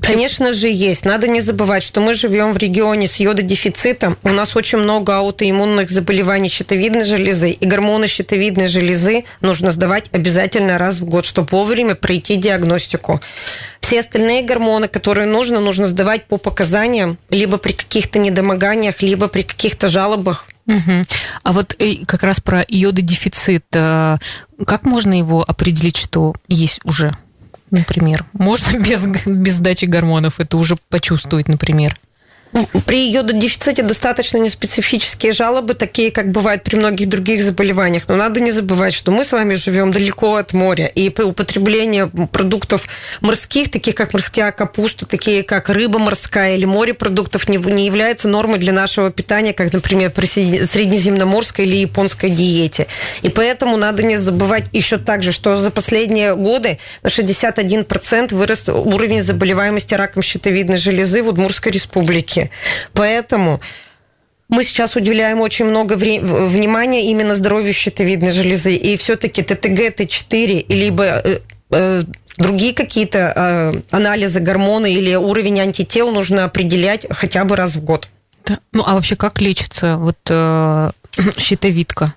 [0.00, 1.04] Конечно же, есть.
[1.04, 4.16] Надо не забывать, что мы живем в регионе с йододефицитом.
[4.22, 10.78] У нас очень много аутоиммунных заболеваний щитовидной железы, и гормоны щитовидной железы нужно сдавать обязательно
[10.78, 13.20] раз в год, чтобы вовремя пройти диагностику.
[13.80, 19.42] Все остальные гормоны, которые нужно, нужно сдавать по показаниям, либо при каких-то недомоганиях, либо при
[19.42, 20.46] каких-то жалобах.
[20.66, 21.04] Угу.
[21.42, 24.18] А вот э, как раз про йододефицит, э,
[24.66, 27.16] как можно его определить, что есть уже?
[27.70, 28.24] Например?
[28.32, 31.98] Можно без, без дачи гормонов это уже почувствовать, например?
[32.84, 38.08] При йододефиците достаточно неспецифические жалобы, такие, как бывает при многих других заболеваниях.
[38.08, 42.10] Но надо не забывать, что мы с вами живем далеко от моря, и при употреблении
[42.26, 42.88] продуктов
[43.20, 48.58] морских, таких как морская капуста, такие как рыба морская или морепродуктов, не, не являются нормой
[48.58, 52.88] для нашего питания, как, например, при среднеземноморской или японской диете.
[53.22, 59.22] И поэтому надо не забывать еще также, что за последние годы на 61% вырос уровень
[59.22, 62.50] заболеваемости раком щитовидной железы в Удмурской республике рынке.
[62.92, 63.60] Поэтому
[64.48, 68.74] мы сейчас уделяем очень много внимания именно здоровью щитовидной железы.
[68.74, 71.38] И все-таки ТТГ, Т4, либо э,
[71.70, 72.02] э,
[72.36, 78.08] другие какие-то э, анализы гормоны или уровень антител нужно определять хотя бы раз в год.
[78.44, 78.58] Да.
[78.72, 80.90] Ну, а вообще как лечится вот э,
[81.38, 82.14] щитовидка?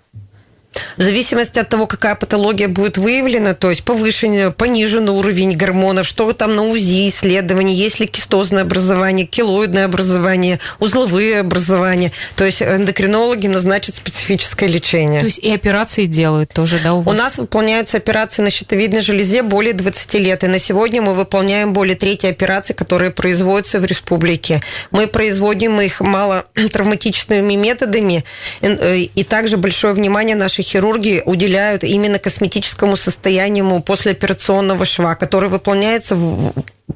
[0.97, 6.31] В зависимости от того, какая патология будет выявлена, то есть повышенный, пониженный уровень гормонов, что
[6.33, 12.12] там на УЗИ исследований, есть ли кистозное образование, килоидное образование, узловые образования.
[12.36, 15.19] То есть эндокринологи назначат специфическое лечение.
[15.19, 17.13] То есть и операции делают тоже, да, у вас?
[17.13, 21.73] У нас выполняются операции на щитовидной железе более 20 лет, и на сегодня мы выполняем
[21.73, 24.62] более трети операций, которые производятся в республике.
[24.91, 28.23] Мы производим их мало травматичными методами,
[28.62, 36.15] э, и также большое внимание нашей хирурги уделяют именно косметическому состоянию послеоперационного шва, который выполняется
[36.15, 36.54] в,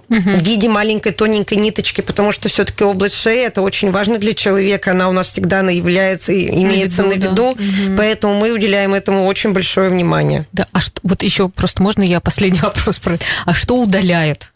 [0.09, 4.91] в виде маленькой тоненькой ниточки, потому что все-таки область шеи это очень важно для человека,
[4.91, 7.95] она у нас всегда является и имеется на виду, на виду да.
[7.97, 10.45] поэтому мы уделяем этому очень большое внимание.
[10.51, 14.51] Да, а что, вот еще просто можно я последний вопрос про, а что удаляет?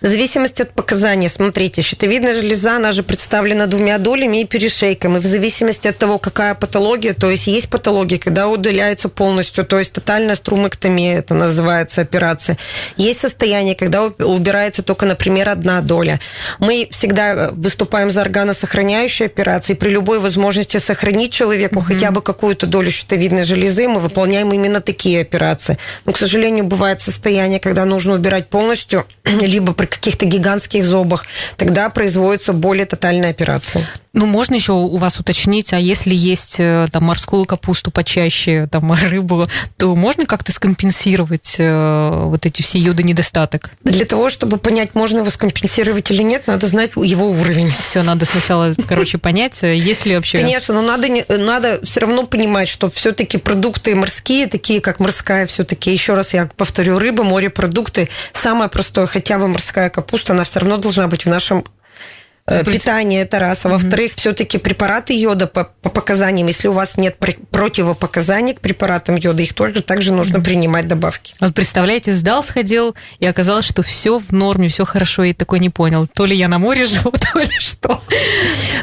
[0.00, 5.16] В зависимости от показаний, смотрите, щитовидная железа, она же представлена двумя долями и перешейком.
[5.16, 9.78] И в зависимости от того, какая патология, то есть есть патология, когда удаляется полностью, то
[9.78, 12.58] есть тотальная струмэктомия, это называется операция.
[12.96, 16.20] Есть состояние, когда убирается только, например, одна доля.
[16.58, 19.74] Мы всегда э, выступаем за органосохраняющие операции.
[19.74, 21.84] При любой возможности сохранить человеку mm-hmm.
[21.84, 25.78] хотя бы какую-то долю щитовидной железы, мы выполняем именно такие операции.
[26.04, 31.90] Но, к сожалению, бывает состояние, когда нужно убирать полностью либо при каких-то гигантских зобах, тогда
[31.90, 33.86] производится более тотальная операция.
[34.14, 38.92] Ну, можно еще у вас уточнить, а если есть э, там морскую капусту почаще, там
[39.10, 43.70] рыбу, то можно как-то скомпенсировать э, вот эти все йоды недостаток?
[43.82, 47.72] Для того, чтобы понять, можно его скомпенсировать или нет, надо знать его уровень.
[47.82, 50.38] Все, надо сначала, короче, понять, э, если вообще...
[50.38, 55.90] Конечно, но надо, надо все равно понимать, что все-таки продукты морские, такие как морская, все-таки,
[55.90, 60.78] еще раз я повторю, рыба, морепродукты, самое простое, хотя бы морская капуста, она все равно
[60.78, 61.64] должна быть в нашем
[62.46, 63.64] питание это раз.
[63.64, 64.18] А во-вторых, mm-hmm.
[64.18, 67.16] все-таки препараты йода по, по показаниям, если у вас нет
[67.50, 70.44] противопоказаний к препаратам йода, их тоже также нужно mm-hmm.
[70.44, 71.34] принимать добавки.
[71.40, 75.70] Вот представляете, сдал, сходил, и оказалось, что все в норме, все хорошо, и такой не
[75.70, 78.02] понял, то ли я на море живу, то ли что.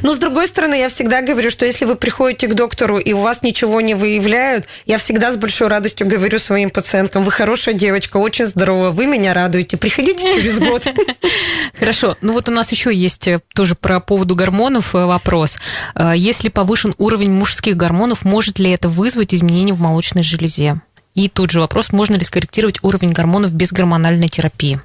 [0.02, 3.19] Ну, с другой стороны, я всегда говорю, что если вы приходите к доктору, и у
[3.19, 8.17] вас ничего не выявляют, я всегда с большой радостью говорю своим пациенткам, вы хорошая девочка,
[8.17, 10.88] очень здоровая, вы меня радуете, приходите через год.
[11.80, 15.57] Хорошо, ну вот у нас еще есть э, тоже про поводу гормонов э, вопрос.
[15.95, 20.81] Э, если повышен уровень мужских гормонов, может ли это вызвать изменения в молочной железе?
[21.13, 24.79] И тут же вопрос, можно ли скорректировать уровень гормонов без гормональной терапии?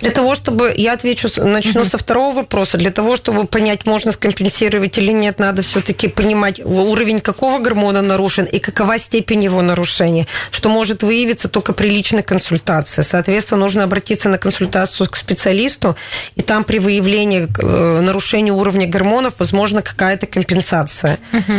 [0.00, 1.90] Для того, чтобы, я отвечу, начну угу.
[1.90, 2.78] со второго вопроса.
[2.78, 8.44] Для того, чтобы понять, можно скомпенсировать или нет, надо все-таки понимать уровень какого гормона нарушен
[8.44, 13.02] и какова степень его нарушения, что может выявиться только при личной консультации.
[13.02, 15.96] Соответственно, нужно обратиться на консультацию к специалисту,
[16.34, 21.18] и там при выявлении э, нарушения уровня гормонов возможно какая-то компенсация.
[21.32, 21.52] Угу.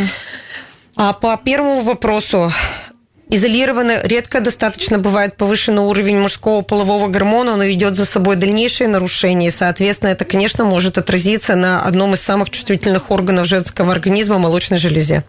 [0.95, 2.53] А по первому вопросу,
[3.29, 9.47] Изолированно редко достаточно бывает повышенный уровень мужского полового гормона, он ведет за собой дальнейшие нарушения,
[9.47, 14.77] и, соответственно, это, конечно, может отразиться на одном из самых чувствительных органов женского организма– молочной
[14.77, 15.23] железе.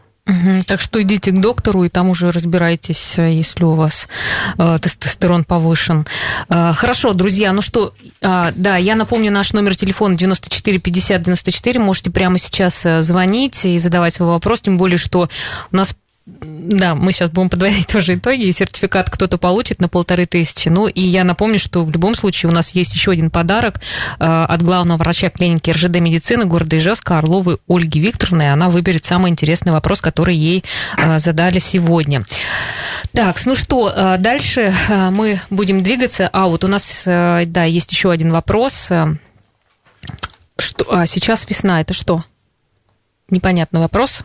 [0.66, 4.08] Так что идите к доктору и там уже разбирайтесь, если у вас
[4.56, 6.06] э, тестостерон повышен.
[6.48, 11.78] Э, хорошо, друзья, ну что, э, да, я напомню наш номер телефона 94 50 94.
[11.78, 15.28] Можете прямо сейчас э, звонить и задавать свой вопрос, тем более, что
[15.70, 15.94] у нас
[16.26, 20.70] да, мы сейчас будем подводить тоже итоги, сертификат кто-то получит на полторы тысячи.
[20.70, 24.24] Ну, и я напомню, что в любом случае у нас есть еще один подарок э,
[24.24, 28.50] от главного врача клиники РЖД медицины города Ижевска Орловой Ольги Викторовны.
[28.50, 30.64] Она выберет самый интересный вопрос, который ей
[30.96, 32.24] э, задали сегодня.
[33.12, 36.30] Так, ну что, э, дальше мы будем двигаться.
[36.32, 38.88] А, вот у нас, да, есть еще один вопрос.
[40.58, 42.24] Что, а, сейчас весна, это что?
[43.28, 44.22] Непонятный вопрос.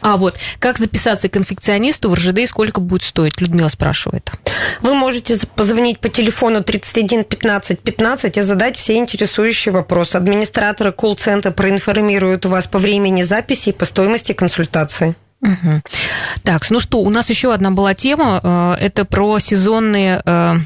[0.00, 3.40] А вот, как записаться к инфекционисту в РЖД и сколько будет стоить?
[3.40, 4.30] Людмила спрашивает.
[4.80, 10.16] Вы можете позвонить по телефону 31 15 15 и задать все интересующие вопросы.
[10.16, 15.16] Администраторы колл-центра проинформируют вас по времени записи и по стоимости консультации.
[15.42, 15.82] Угу.
[16.44, 18.40] Так, ну что, у нас еще одна была тема.
[18.42, 20.56] Э, это про сезонные э,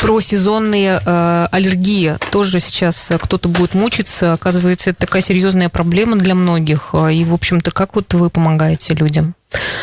[0.00, 2.16] про сезонные э, аллергии.
[2.30, 4.32] Тоже сейчас кто-то будет мучиться.
[4.32, 6.94] Оказывается, это такая серьезная проблема для многих.
[6.94, 9.34] И, в общем-то, как вот вы помогаете людям?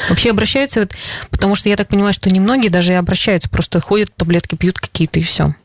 [0.10, 0.88] Вообще обращаются,
[1.30, 5.20] потому что я так понимаю, что немногие даже и обращаются, просто ходят, таблетки пьют какие-то
[5.20, 5.56] и все.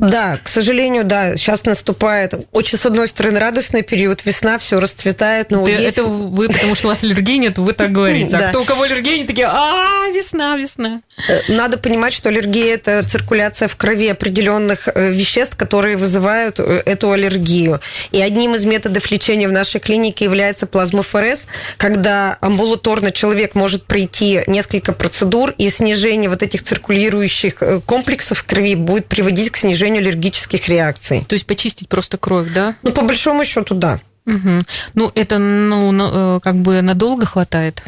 [0.00, 5.50] Да, к сожалению, да, сейчас наступает очень, с одной стороны, радостный период, весна, все расцветает,
[5.50, 5.98] но это, есть...
[5.98, 8.34] это вы, потому что у вас аллергии нет, вы так говорите.
[8.34, 11.02] А кто у кого аллергия, они такие, а, весна, весна.
[11.28, 16.82] Э, надо понимать, что аллергия– это циркуляция в крови определенных э, веществ, которые вызывают э,
[16.86, 17.80] эту аллергию.
[18.10, 24.40] И одним из методов лечения в нашей клинике является плазмофорез, когда амбулаторно человек может пройти
[24.46, 30.00] несколько процедур, и снижение вот этих циркулирующих комплексов в крови будет приводить к снижению снижению
[30.00, 31.24] аллергических реакций.
[31.26, 32.76] То есть почистить просто кровь, да?
[32.82, 34.00] Ну, по большому счету, да.
[34.26, 34.62] Угу.
[34.94, 37.82] Ну, это, ну, э, как бы надолго хватает?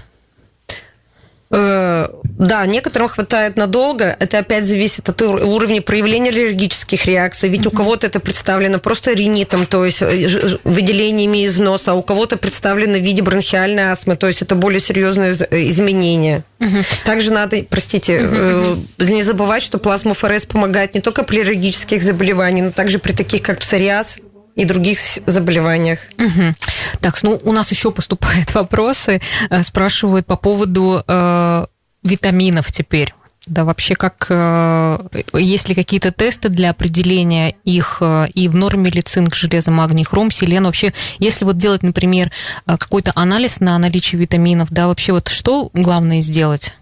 [1.52, 4.16] Э, да, некоторым хватает надолго.
[4.18, 7.50] Это опять зависит от уровня проявления аллергических реакций.
[7.50, 7.68] Ведь mm-hmm.
[7.68, 12.38] у кого-то это представлено просто ринитом, то есть э, выделениями из носа, а у кого-то
[12.38, 16.44] представлено в виде бронхиальной астмы, то есть это более серьезные э, изменения.
[16.58, 16.84] Mm-hmm.
[17.04, 19.10] Также надо, простите, mm-hmm.
[19.10, 23.58] не забывать, что плазмофорез помогает не только при аллергических заболеваниях, но также при таких, как
[23.58, 24.18] псориаз,
[24.54, 26.00] и других заболеваниях.
[26.18, 26.54] Угу.
[27.00, 31.66] Так, ну у нас еще поступают вопросы, э, спрашивают по поводу э,
[32.02, 33.14] витаминов теперь.
[33.46, 34.98] Да, вообще, как э,
[35.34, 40.04] есть ли какие-то тесты для определения их э, и в норме ли цинк, железо, магний,
[40.04, 40.64] хром, селен?
[40.64, 42.30] Вообще, если вот делать, например,
[42.66, 46.72] какой-то анализ на наличие витаминов, да, вообще вот что главное сделать?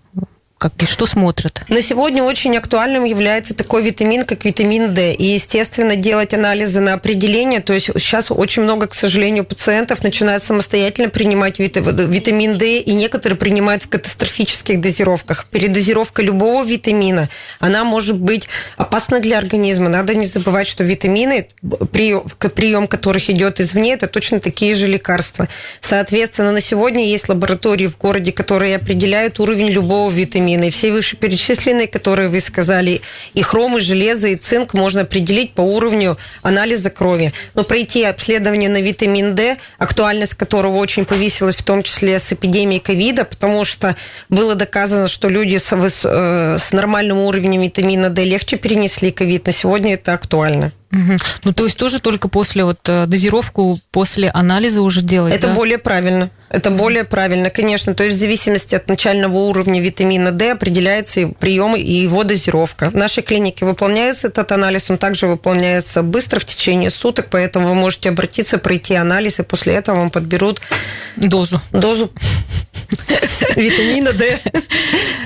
[0.60, 1.62] Как, что смотрят?
[1.68, 5.14] На сегодня очень актуальным является такой витамин, как витамин D.
[5.14, 7.60] И, естественно, делать анализы на определение.
[7.60, 13.38] То есть сейчас очень много, к сожалению, пациентов начинают самостоятельно принимать витамин D, и некоторые
[13.38, 15.46] принимают в катастрофических дозировках.
[15.50, 18.46] Передозировка любого витамина, она может быть
[18.76, 19.88] опасна для организма.
[19.88, 21.48] Надо не забывать, что витамины,
[21.90, 25.48] прием, прием которых идет извне, это точно такие же лекарства.
[25.80, 31.86] Соответственно, на сегодня есть лаборатории в городе, которые определяют уровень любого витамина витамины, все вышеперечисленные,
[31.86, 33.00] которые вы сказали,
[33.34, 37.32] и хром, и железо, и цинк можно определить по уровню анализа крови.
[37.54, 42.80] Но пройти обследование на витамин D, актуальность которого очень повысилась, в том числе с эпидемией
[42.80, 43.96] ковида, потому что
[44.28, 49.46] было доказано, что люди с, э, с нормальным уровнем витамина D легче перенесли ковид.
[49.46, 50.72] На сегодня это актуально.
[50.92, 51.16] Угу.
[51.44, 55.54] Ну, то есть тоже только после вот э, дозировку, после анализа уже делать, Это да?
[55.54, 56.30] более правильно.
[56.48, 57.94] Это более правильно, конечно.
[57.94, 62.90] То есть в зависимости от начального уровня витамина D определяется и прием, и его дозировка.
[62.90, 67.74] В нашей клинике выполняется этот анализ, он также выполняется быстро в течение суток, поэтому вы
[67.74, 70.60] можете обратиться, пройти анализ, и после этого вам подберут
[71.16, 71.62] дозу.
[71.70, 72.10] Дозу
[73.56, 74.40] витамина D.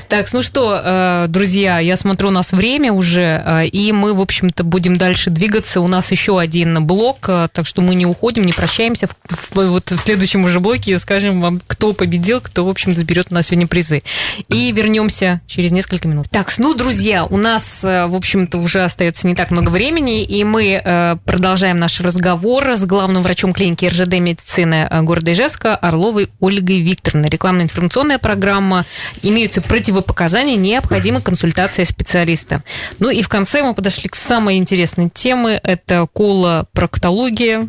[0.09, 4.21] Так, ну что, э, друзья, я смотрю, у нас время уже, э, и мы, в
[4.21, 5.54] общем-то, будем дальше двигаться.
[5.55, 9.09] У нас еще один блок, э, так что мы не уходим, не прощаемся.
[9.53, 13.47] Вот в следующем уже блоке скажем вам, кто победил, кто, в общем-то, заберет у нас
[13.47, 14.03] сегодня призы.
[14.49, 16.27] И вернемся через несколько минут.
[16.29, 21.21] Так, ну, друзья, у нас, в общем-то, уже остается не так много времени, и мы
[21.25, 27.29] продолжаем наш разговор с главным врачом клиники РЖД медицины города Ижевска Орловой Ольгой Викторовной.
[27.29, 28.85] Рекламно-информационная программа.
[29.23, 32.65] Имеются противопоказания, необходима консультация специалиста.
[32.99, 35.44] Ну и в конце мы подошли к самой интересной теме.
[35.49, 37.69] Это колопроктология.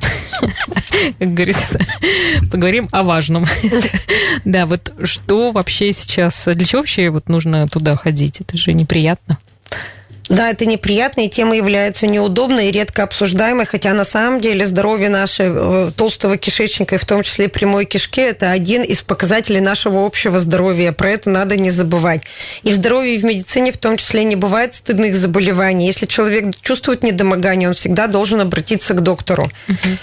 [1.20, 1.80] Как говорится,
[2.52, 3.46] поговорим о важном.
[4.44, 8.42] Да, вот что вообще сейчас, для чего вообще вот нужно туда ходить?
[8.42, 9.38] Это же неприятно.
[10.30, 15.10] Да, это неприятно, и тема является неудобной и редко обсуждаемой, хотя на самом деле здоровье
[15.10, 20.06] нашего э, толстого кишечника, и в том числе прямой кишки, это один из показателей нашего
[20.06, 20.92] общего здоровья.
[20.92, 22.22] Про это надо не забывать.
[22.64, 25.86] И в здоровье и в медицине в том числе не бывает стыдных заболеваний.
[25.86, 29.52] Если человек чувствует недомогание, он всегда должен обратиться к доктору.
[29.68, 29.98] Угу.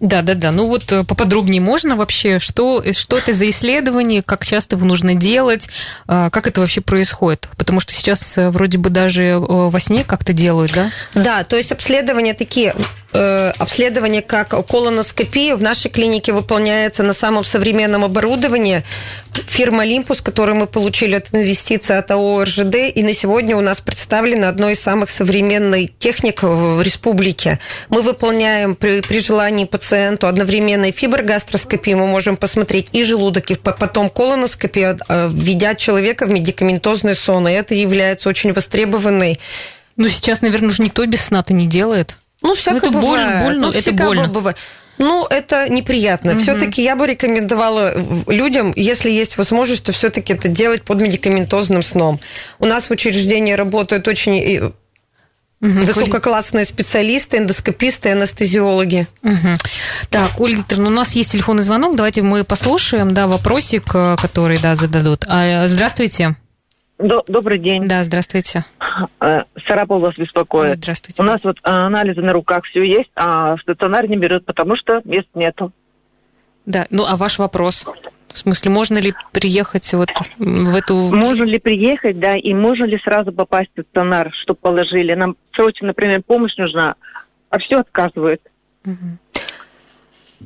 [0.00, 0.52] Да, да, да.
[0.52, 4.86] Ну вот э, поподробнее можно вообще, что, э, что это за исследование, как часто его
[4.86, 5.68] нужно делать,
[6.06, 7.48] а, как это вообще происходит?
[7.56, 10.90] Потому что сейчас э, вроде бы даже во сне как-то делают, да?
[11.14, 12.74] Да, то есть обследования такие
[13.20, 18.84] Э, обследование как колоноскопия в нашей клинике выполняется на самом современном оборудовании.
[19.32, 23.80] Фирма Olympus, которую мы получили от инвестиций от АО РЖД, и на сегодня у нас
[23.80, 27.58] представлена одной из самых современных техник в республике.
[27.88, 33.56] Мы выполняем при, при желании пациенту одновременно и фиброгастроскопию, мы можем посмотреть и желудок, и
[33.56, 39.40] потом колоноскопию, э, введя человека в медикаментозный сон, и это является очень востребованной
[39.96, 42.16] ну, сейчас, наверное, уже никто без сна-то не делает.
[42.42, 43.42] Ну, всякое ну, это бывает.
[43.44, 44.28] Больно, ну, это больно.
[44.28, 44.56] Бывает.
[44.98, 46.32] Ну, это неприятно.
[46.32, 46.40] Угу.
[46.40, 47.94] Все-таки я бы рекомендовала
[48.26, 52.20] людям, если есть возможность, то все-таки это делать под медикаментозным сном.
[52.58, 54.72] У нас в учреждении работают очень
[55.60, 59.08] Угу, Высококлассные специалисты, эндоскописты, анестезиологи.
[59.24, 59.56] Угу.
[60.08, 61.96] Так, Ольга Викторовна, у нас есть телефонный звонок.
[61.96, 65.24] Давайте мы послушаем, да, вопросик, э, который, да, зададут.
[65.26, 66.36] А, здравствуйте.
[66.98, 67.86] Добрый день.
[67.86, 68.64] Да, здравствуйте.
[69.20, 70.78] Э, Сарапол вас беспокоит.
[70.78, 71.22] Здравствуйте.
[71.22, 74.76] У нас вот э, анализы на руках все есть, а в стационар не берет, потому
[74.76, 75.72] что мест нету.
[76.66, 77.86] Да, ну а ваш вопрос?
[78.32, 80.96] В смысле, можно ли приехать вот в эту...
[80.96, 85.14] Можно ли приехать, да, и можно ли сразу попасть в стационар, чтобы положили?
[85.14, 86.96] Нам срочно, например, помощь нужна,
[87.48, 88.42] а все отказывают.
[88.84, 88.96] Угу.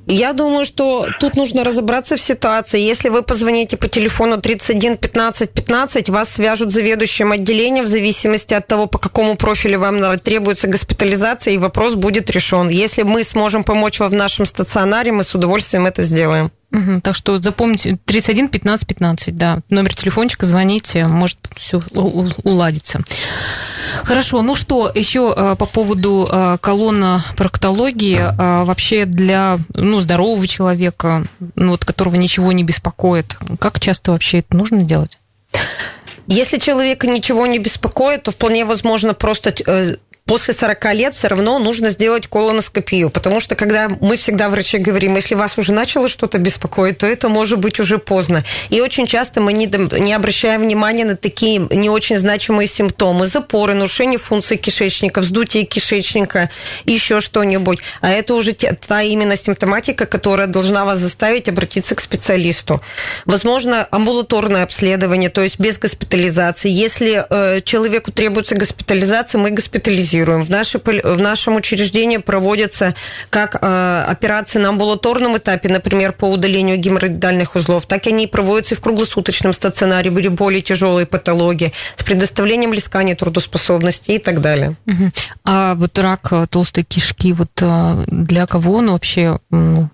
[0.07, 2.81] Я думаю, что тут нужно разобраться в ситуации.
[2.81, 8.67] Если вы позвоните по телефону 31 15 15, вас свяжут заведующим отделением в зависимости от
[8.67, 12.69] того, по какому профилю вам требуется госпитализация, и вопрос будет решен.
[12.69, 16.51] Если мы сможем помочь вам в нашем стационаре, мы с удовольствием это сделаем.
[16.73, 19.61] Угу, так что запомните 31 15 15, да.
[19.69, 23.01] Номер телефончика, звоните, может все уладится.
[24.05, 30.47] Хорошо, ну что, еще э, по поводу э, колонна проктологии, э, вообще для ну, здорового
[30.47, 31.25] человека,
[31.55, 35.19] ну, вот, которого ничего не беспокоит, как часто вообще это нужно делать?
[36.27, 39.55] Если человека ничего не беспокоит, то вполне возможно просто
[40.25, 45.17] после 40 лет все равно нужно сделать колоноскопию, потому что когда мы всегда врачи говорим,
[45.17, 48.45] если вас уже начало что-то беспокоить, то это может быть уже поздно.
[48.71, 49.67] И очень часто мы не,
[50.01, 53.27] не обращаем внимания на такие не очень значимые симптомы.
[53.27, 56.51] Запоры, нарушение функции кишечника, вздутие кишечника,
[56.85, 57.81] еще что-нибудь.
[58.01, 62.81] А это уже та именно симптоматика, которая должна вас заставить обратиться к специалисту.
[63.25, 66.71] Возможно, амбулаторное обследование, то есть без госпитализации.
[66.71, 70.43] Если э, человеку требуется госпитализация, мы госпитализируем анализируем.
[70.43, 72.95] В, нашей, в нашем учреждении проводятся
[73.31, 78.75] как э, операции на амбулаторном этапе, например, по удалению геморроидальных узлов, так и они проводятся
[78.75, 84.77] и в круглосуточном стационаре, были более тяжелые патологии, с предоставлением лискания трудоспособности и так далее.
[85.45, 89.89] А вот рак э, толстой кишки, вот э, для кого он вообще, ну,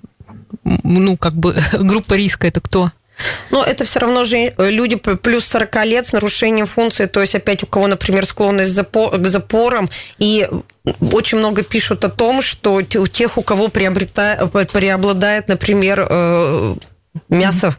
[0.64, 2.90] ну как бы группа риска это кто?
[3.50, 7.34] Но это все равно же э, люди плюс 40 лет с нарушением функции, то есть
[7.34, 9.88] опять у кого, например, склонность к запорам,
[10.18, 10.48] и
[11.12, 16.74] очень много пишут о том, что у тех, у кого преобладает, например, э,
[17.28, 17.76] мясо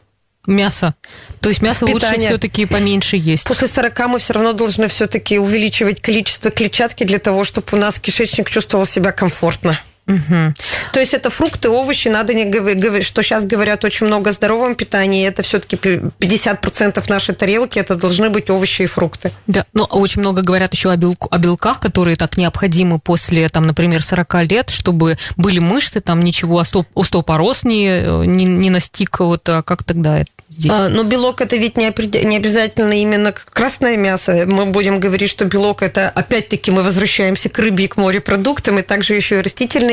[0.47, 0.95] Мясо.
[1.41, 2.13] То есть мясо Питание.
[2.13, 3.43] лучше все-таки поменьше есть.
[3.43, 7.99] После 40 мы все равно должны все-таки увеличивать количество клетчатки для того, чтобы у нас
[7.99, 9.79] кишечник чувствовал себя комфортно.
[10.09, 10.53] Угу.
[10.91, 14.73] То есть это фрукты, овощи, надо не говорить, что сейчас говорят очень много о здоровом
[14.73, 19.31] питании, это все-таки 50% нашей тарелки, это должны быть овощи и фрукты.
[19.45, 23.67] Да, ну очень много говорят еще о, белку, о белках, которые так необходимы после, там,
[23.67, 29.61] например, 40 лет, чтобы были мышцы, там ничего, остеопороз не, не, не настиг, вот, а
[29.61, 30.31] как тогда это?
[30.49, 30.71] здесь?
[30.71, 31.93] А, но белок это ведь не,
[32.25, 34.45] не обязательно именно красное мясо.
[34.45, 38.81] Мы будем говорить, что белок это опять-таки мы возвращаемся к рыбе и к морепродуктам, и
[38.81, 39.41] также еще и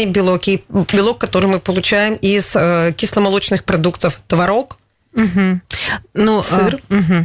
[0.07, 4.21] белок, и белок, который мы получаем из э, кисломолочных продуктов.
[4.29, 4.79] Творог,
[5.15, 5.61] угу.
[6.15, 6.81] ну, сыр.
[6.89, 7.25] А, угу.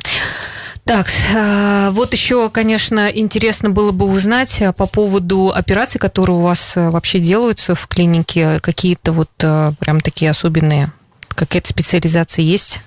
[0.83, 6.41] Так, э, вот еще, конечно, интересно было бы узнать э, по поводу операций, которые у
[6.41, 10.91] вас э, вообще делаются в клинике, какие-то вот прям такие особенные,
[11.29, 12.81] какая-то специализация есть?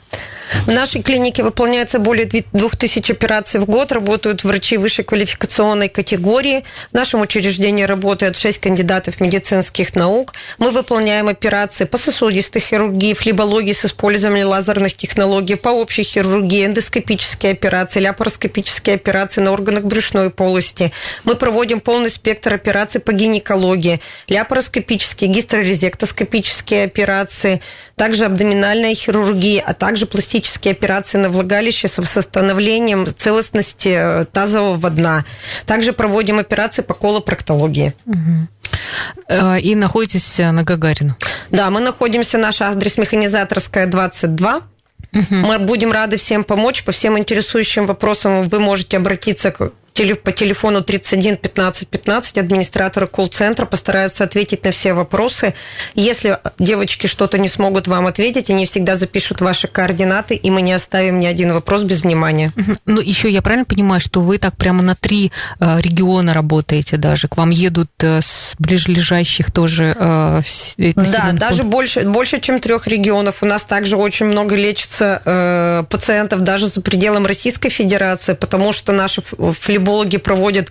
[0.67, 6.65] В нашей клинике выполняется более 2000 операций в год, работают врачи высшей квалификационной категории.
[6.91, 10.35] В нашем учреждении работает 6 кандидатов медицинских наук.
[10.59, 17.53] Мы выполняем операции по сосудистой хирургии, флебологии с использованием лазерных технологий, по общей хирургии, эндоскопические
[17.53, 20.93] операции, ляпароскопические операции на органах брюшной полости.
[21.25, 27.61] Мы проводим полный спектр операций по гинекологии, ляпароскопические, гистерорезектоскопические операции,
[27.97, 34.91] также абдоминальная хирургия, а также пластические пластические операции на влагалище с восстановлением целостности э, тазового
[34.91, 35.25] дна.
[35.65, 37.95] Также проводим операции по колопроктологии.
[38.07, 39.59] Угу.
[39.63, 41.17] И находитесь на Гагарина?
[41.51, 44.57] Да, мы находимся, наш адрес механизаторская 22.
[44.57, 45.25] Угу.
[45.31, 46.85] Мы будем рады всем помочь.
[46.85, 53.65] По всем интересующим вопросам вы можете обратиться к по телефону 31 15 15 администраторы колл-центра
[53.65, 55.55] постараются ответить на все вопросы.
[55.95, 60.73] Если девочки что-то не смогут вам ответить, они всегда запишут ваши координаты, и мы не
[60.73, 62.53] оставим ни один вопрос без внимания.
[62.87, 65.31] Ну, еще я правильно понимаю, что вы так прямо на три
[65.61, 67.29] э, региона работаете даже?
[67.29, 70.41] К вам едут э, с ближайших тоже э,
[70.77, 73.45] Да, даже больше, больше, чем трех регионов.
[73.45, 79.23] У нас также очень много лечится пациентов даже за пределом Российской Федерации, потому что наши
[79.23, 80.69] флеб флебологи проводят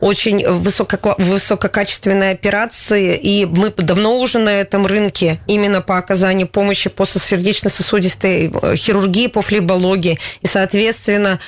[0.00, 6.90] очень высоко, высококачественные операции, и мы давно уже на этом рынке именно по оказанию помощи
[6.90, 10.18] по сердечно-сосудистой э, хирургии, по флебологии.
[10.42, 11.38] И, соответственно,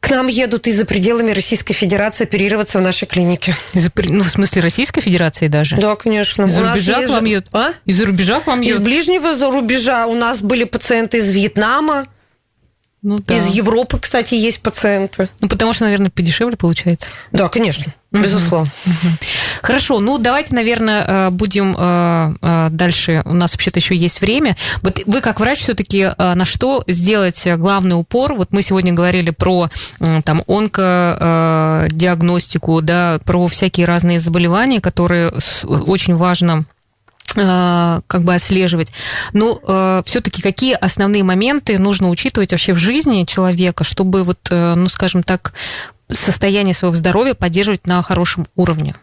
[0.00, 3.56] к нам едут и за пределами Российской Федерации оперироваться в нашей клинике.
[3.74, 5.76] Из-за, ну, в смысле Российской Федерации даже?
[5.76, 6.44] Да, конечно.
[6.44, 7.48] Из-за рубежа к вам едут?
[7.52, 7.72] А?
[7.84, 8.80] Из-за рубежа к вам едут?
[8.80, 10.06] Из ближнего за рубежа.
[10.06, 12.06] У нас были пациенты из Вьетнама,
[13.02, 13.34] ну, да.
[13.34, 15.30] Из Европы, кстати, есть пациенты.
[15.40, 17.08] Ну, потому что, наверное, подешевле получается.
[17.32, 17.94] Да, конечно.
[18.12, 18.70] Безусловно.
[19.62, 23.22] Хорошо, ну давайте, наверное, э, будем э, э, дальше.
[23.24, 24.56] У нас вообще-то еще есть время.
[24.82, 28.34] Вот вы как врач все-таки на что сделать главный упор?
[28.34, 35.32] Вот мы сегодня говорили про там онкодиагностику, да, про всякие разные заболевания, которые
[35.64, 36.66] очень важно
[37.34, 38.88] как бы отслеживать.
[39.32, 44.74] Но э, все-таки какие основные моменты нужно учитывать вообще в жизни человека, чтобы вот, э,
[44.74, 45.52] ну, скажем так,
[46.10, 48.94] состояние своего здоровья поддерживать на хорошем уровне?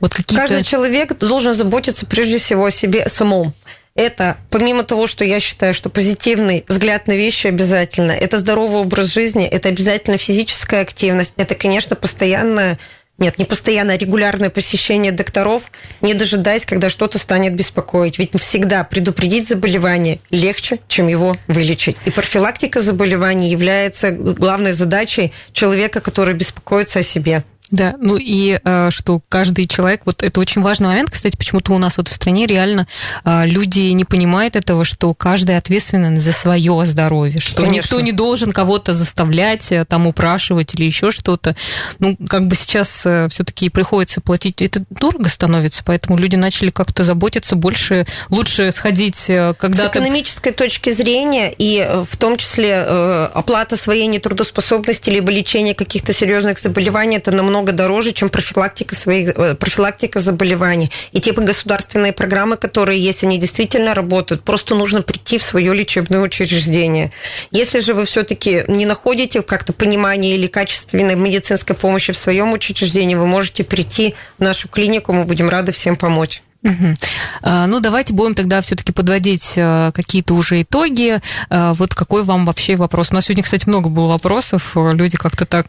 [0.00, 3.52] Вот Каждый человек должен заботиться прежде всего о себе самом.
[3.94, 9.12] Это, помимо того, что я считаю, что позитивный взгляд на вещи обязательно, это здоровый образ
[9.12, 12.78] жизни, это обязательно физическая активность, это, конечно, постоянная
[13.20, 18.18] нет, не постоянное, а регулярное посещение докторов, не дожидаясь, когда что-то станет беспокоить.
[18.18, 21.96] Ведь всегда предупредить заболевание легче, чем его вылечить.
[22.06, 27.44] И профилактика заболеваний является главной задачей человека, который беспокоится о себе.
[27.70, 31.78] Да, ну и э, что каждый человек, вот это очень важный момент, кстати, почему-то у
[31.78, 32.88] нас вот в стране реально
[33.24, 37.94] э, люди не понимают этого, что каждый ответственен за свое здоровье, что Конечно.
[37.94, 41.54] никто не должен кого-то заставлять, э, там упрашивать или еще что-то.
[42.00, 47.54] Ну, как бы сейчас все-таки приходится платить, это дорого становится, поэтому люди начали как-то заботиться
[47.54, 49.26] больше, лучше сходить
[49.58, 56.12] когда С экономической точки зрения и в том числе оплата своей нетрудоспособности либо лечение каких-то
[56.12, 60.90] серьезных заболеваний, это намного намного дороже, чем профилактика, своих, э, профилактика заболеваний.
[61.12, 64.42] И те государственные программы, которые есть, они действительно работают.
[64.42, 67.12] Просто нужно прийти в свое лечебное учреждение.
[67.50, 73.14] Если же вы все-таки не находите как-то понимания или качественной медицинской помощи в своем учреждении,
[73.14, 76.42] вы можете прийти в нашу клинику, мы будем рады всем помочь.
[76.62, 76.94] Угу.
[77.42, 81.20] Ну, давайте будем тогда все-таки подводить э, какие-то уже итоги.
[81.48, 83.10] Э, вот какой вам вообще вопрос?
[83.10, 84.76] У нас сегодня, кстати, много было вопросов.
[84.76, 85.66] Люди как-то так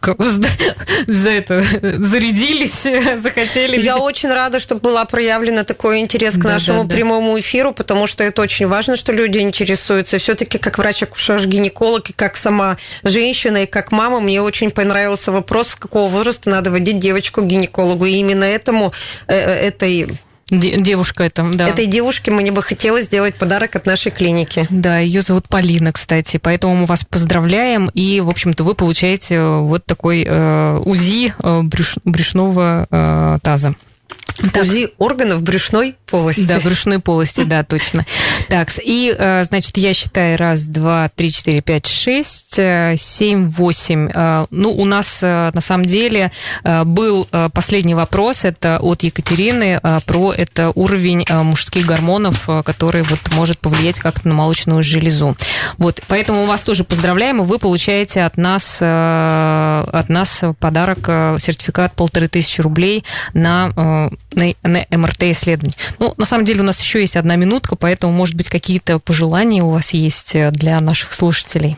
[1.07, 1.63] за это
[1.97, 2.83] зарядились,
[3.21, 3.81] захотели.
[3.81, 6.95] Я очень рада, что была проявлена такой интерес к да, нашему да, да.
[6.95, 10.17] прямому эфиру, потому что это очень важно, что люди интересуются.
[10.17, 15.75] Все-таки как врач-акушер-гинеколог и как сама женщина и как мама, мне очень понравился вопрос, с
[15.75, 18.05] какого возраста надо водить девочку к гинекологу.
[18.05, 18.93] И именно этому,
[19.27, 20.19] э, этой
[20.51, 21.67] девушка это, да.
[21.67, 24.67] Этой девушке мне бы хотелось сделать подарок от нашей клиники.
[24.69, 29.59] Да, ее зовут Полина, кстати, поэтому мы вас поздравляем, и, в общем-то, вы получаете э,
[29.59, 33.75] вот такой э, УЗИ э, брюш, брюшного э, таза.
[34.38, 34.63] Так.
[34.63, 36.45] УЗИ органов брюшной полости.
[36.45, 38.05] Да, брюшной полости, да, точно.
[38.49, 44.09] Так, и, э, значит, я считаю раз, два, три, четыре, пять, шесть, э, семь, восемь.
[44.13, 46.32] Э, ну, у нас, на самом деле,
[46.63, 53.99] был последний вопрос, это от Екатерины, про это уровень мужских гормонов, который вот может повлиять
[53.99, 55.36] как-то на молочную железу.
[55.77, 60.99] Вот, поэтому вас тоже поздравляем, и вы получаете от нас, от нас подарок,
[61.39, 63.03] сертификат полторы тысячи рублей
[63.34, 65.77] на на, на МРТ-исследование.
[65.99, 69.63] Ну, на самом деле у нас еще есть одна минутка, поэтому, может быть, какие-то пожелания
[69.63, 71.77] у вас есть э, для наших слушателей?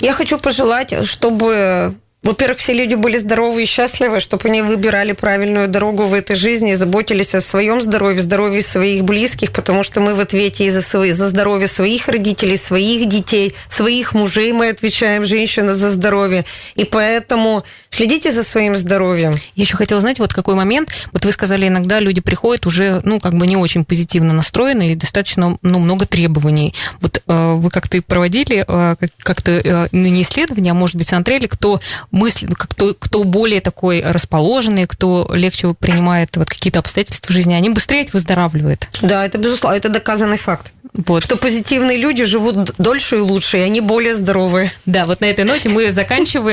[0.00, 1.96] Я хочу пожелать, чтобы
[2.26, 6.72] во-первых, все люди были здоровы и счастливы, чтобы они выбирали правильную дорогу в этой жизни
[6.72, 10.82] и заботились о своем здоровье, здоровье своих близких, потому что мы в ответе и за,
[10.82, 16.44] свои, за здоровье своих родителей, своих детей, своих мужей мы отвечаем, женщины за здоровье.
[16.74, 17.62] И поэтому
[17.96, 19.32] следите за своим здоровьем.
[19.54, 23.20] Я еще хотела знать, вот какой момент, вот вы сказали, иногда люди приходят уже, ну,
[23.20, 26.74] как бы не очень позитивно настроены и достаточно, ну, много требований.
[27.00, 31.46] Вот э, вы как-то проводили э, как-то, э, ну, не исследование, а может быть, смотрели,
[31.46, 31.80] кто
[32.10, 37.70] мысли, кто, кто более такой расположенный, кто легче принимает вот какие-то обстоятельства в жизни, они
[37.70, 38.88] быстрее выздоравливают.
[39.00, 40.72] Да, это безусловно, это доказанный факт.
[40.92, 41.24] Вот.
[41.24, 44.72] Что позитивные люди живут дольше и лучше, и они более здоровые.
[44.86, 46.46] Да, вот на этой ноте мы заканчиваем.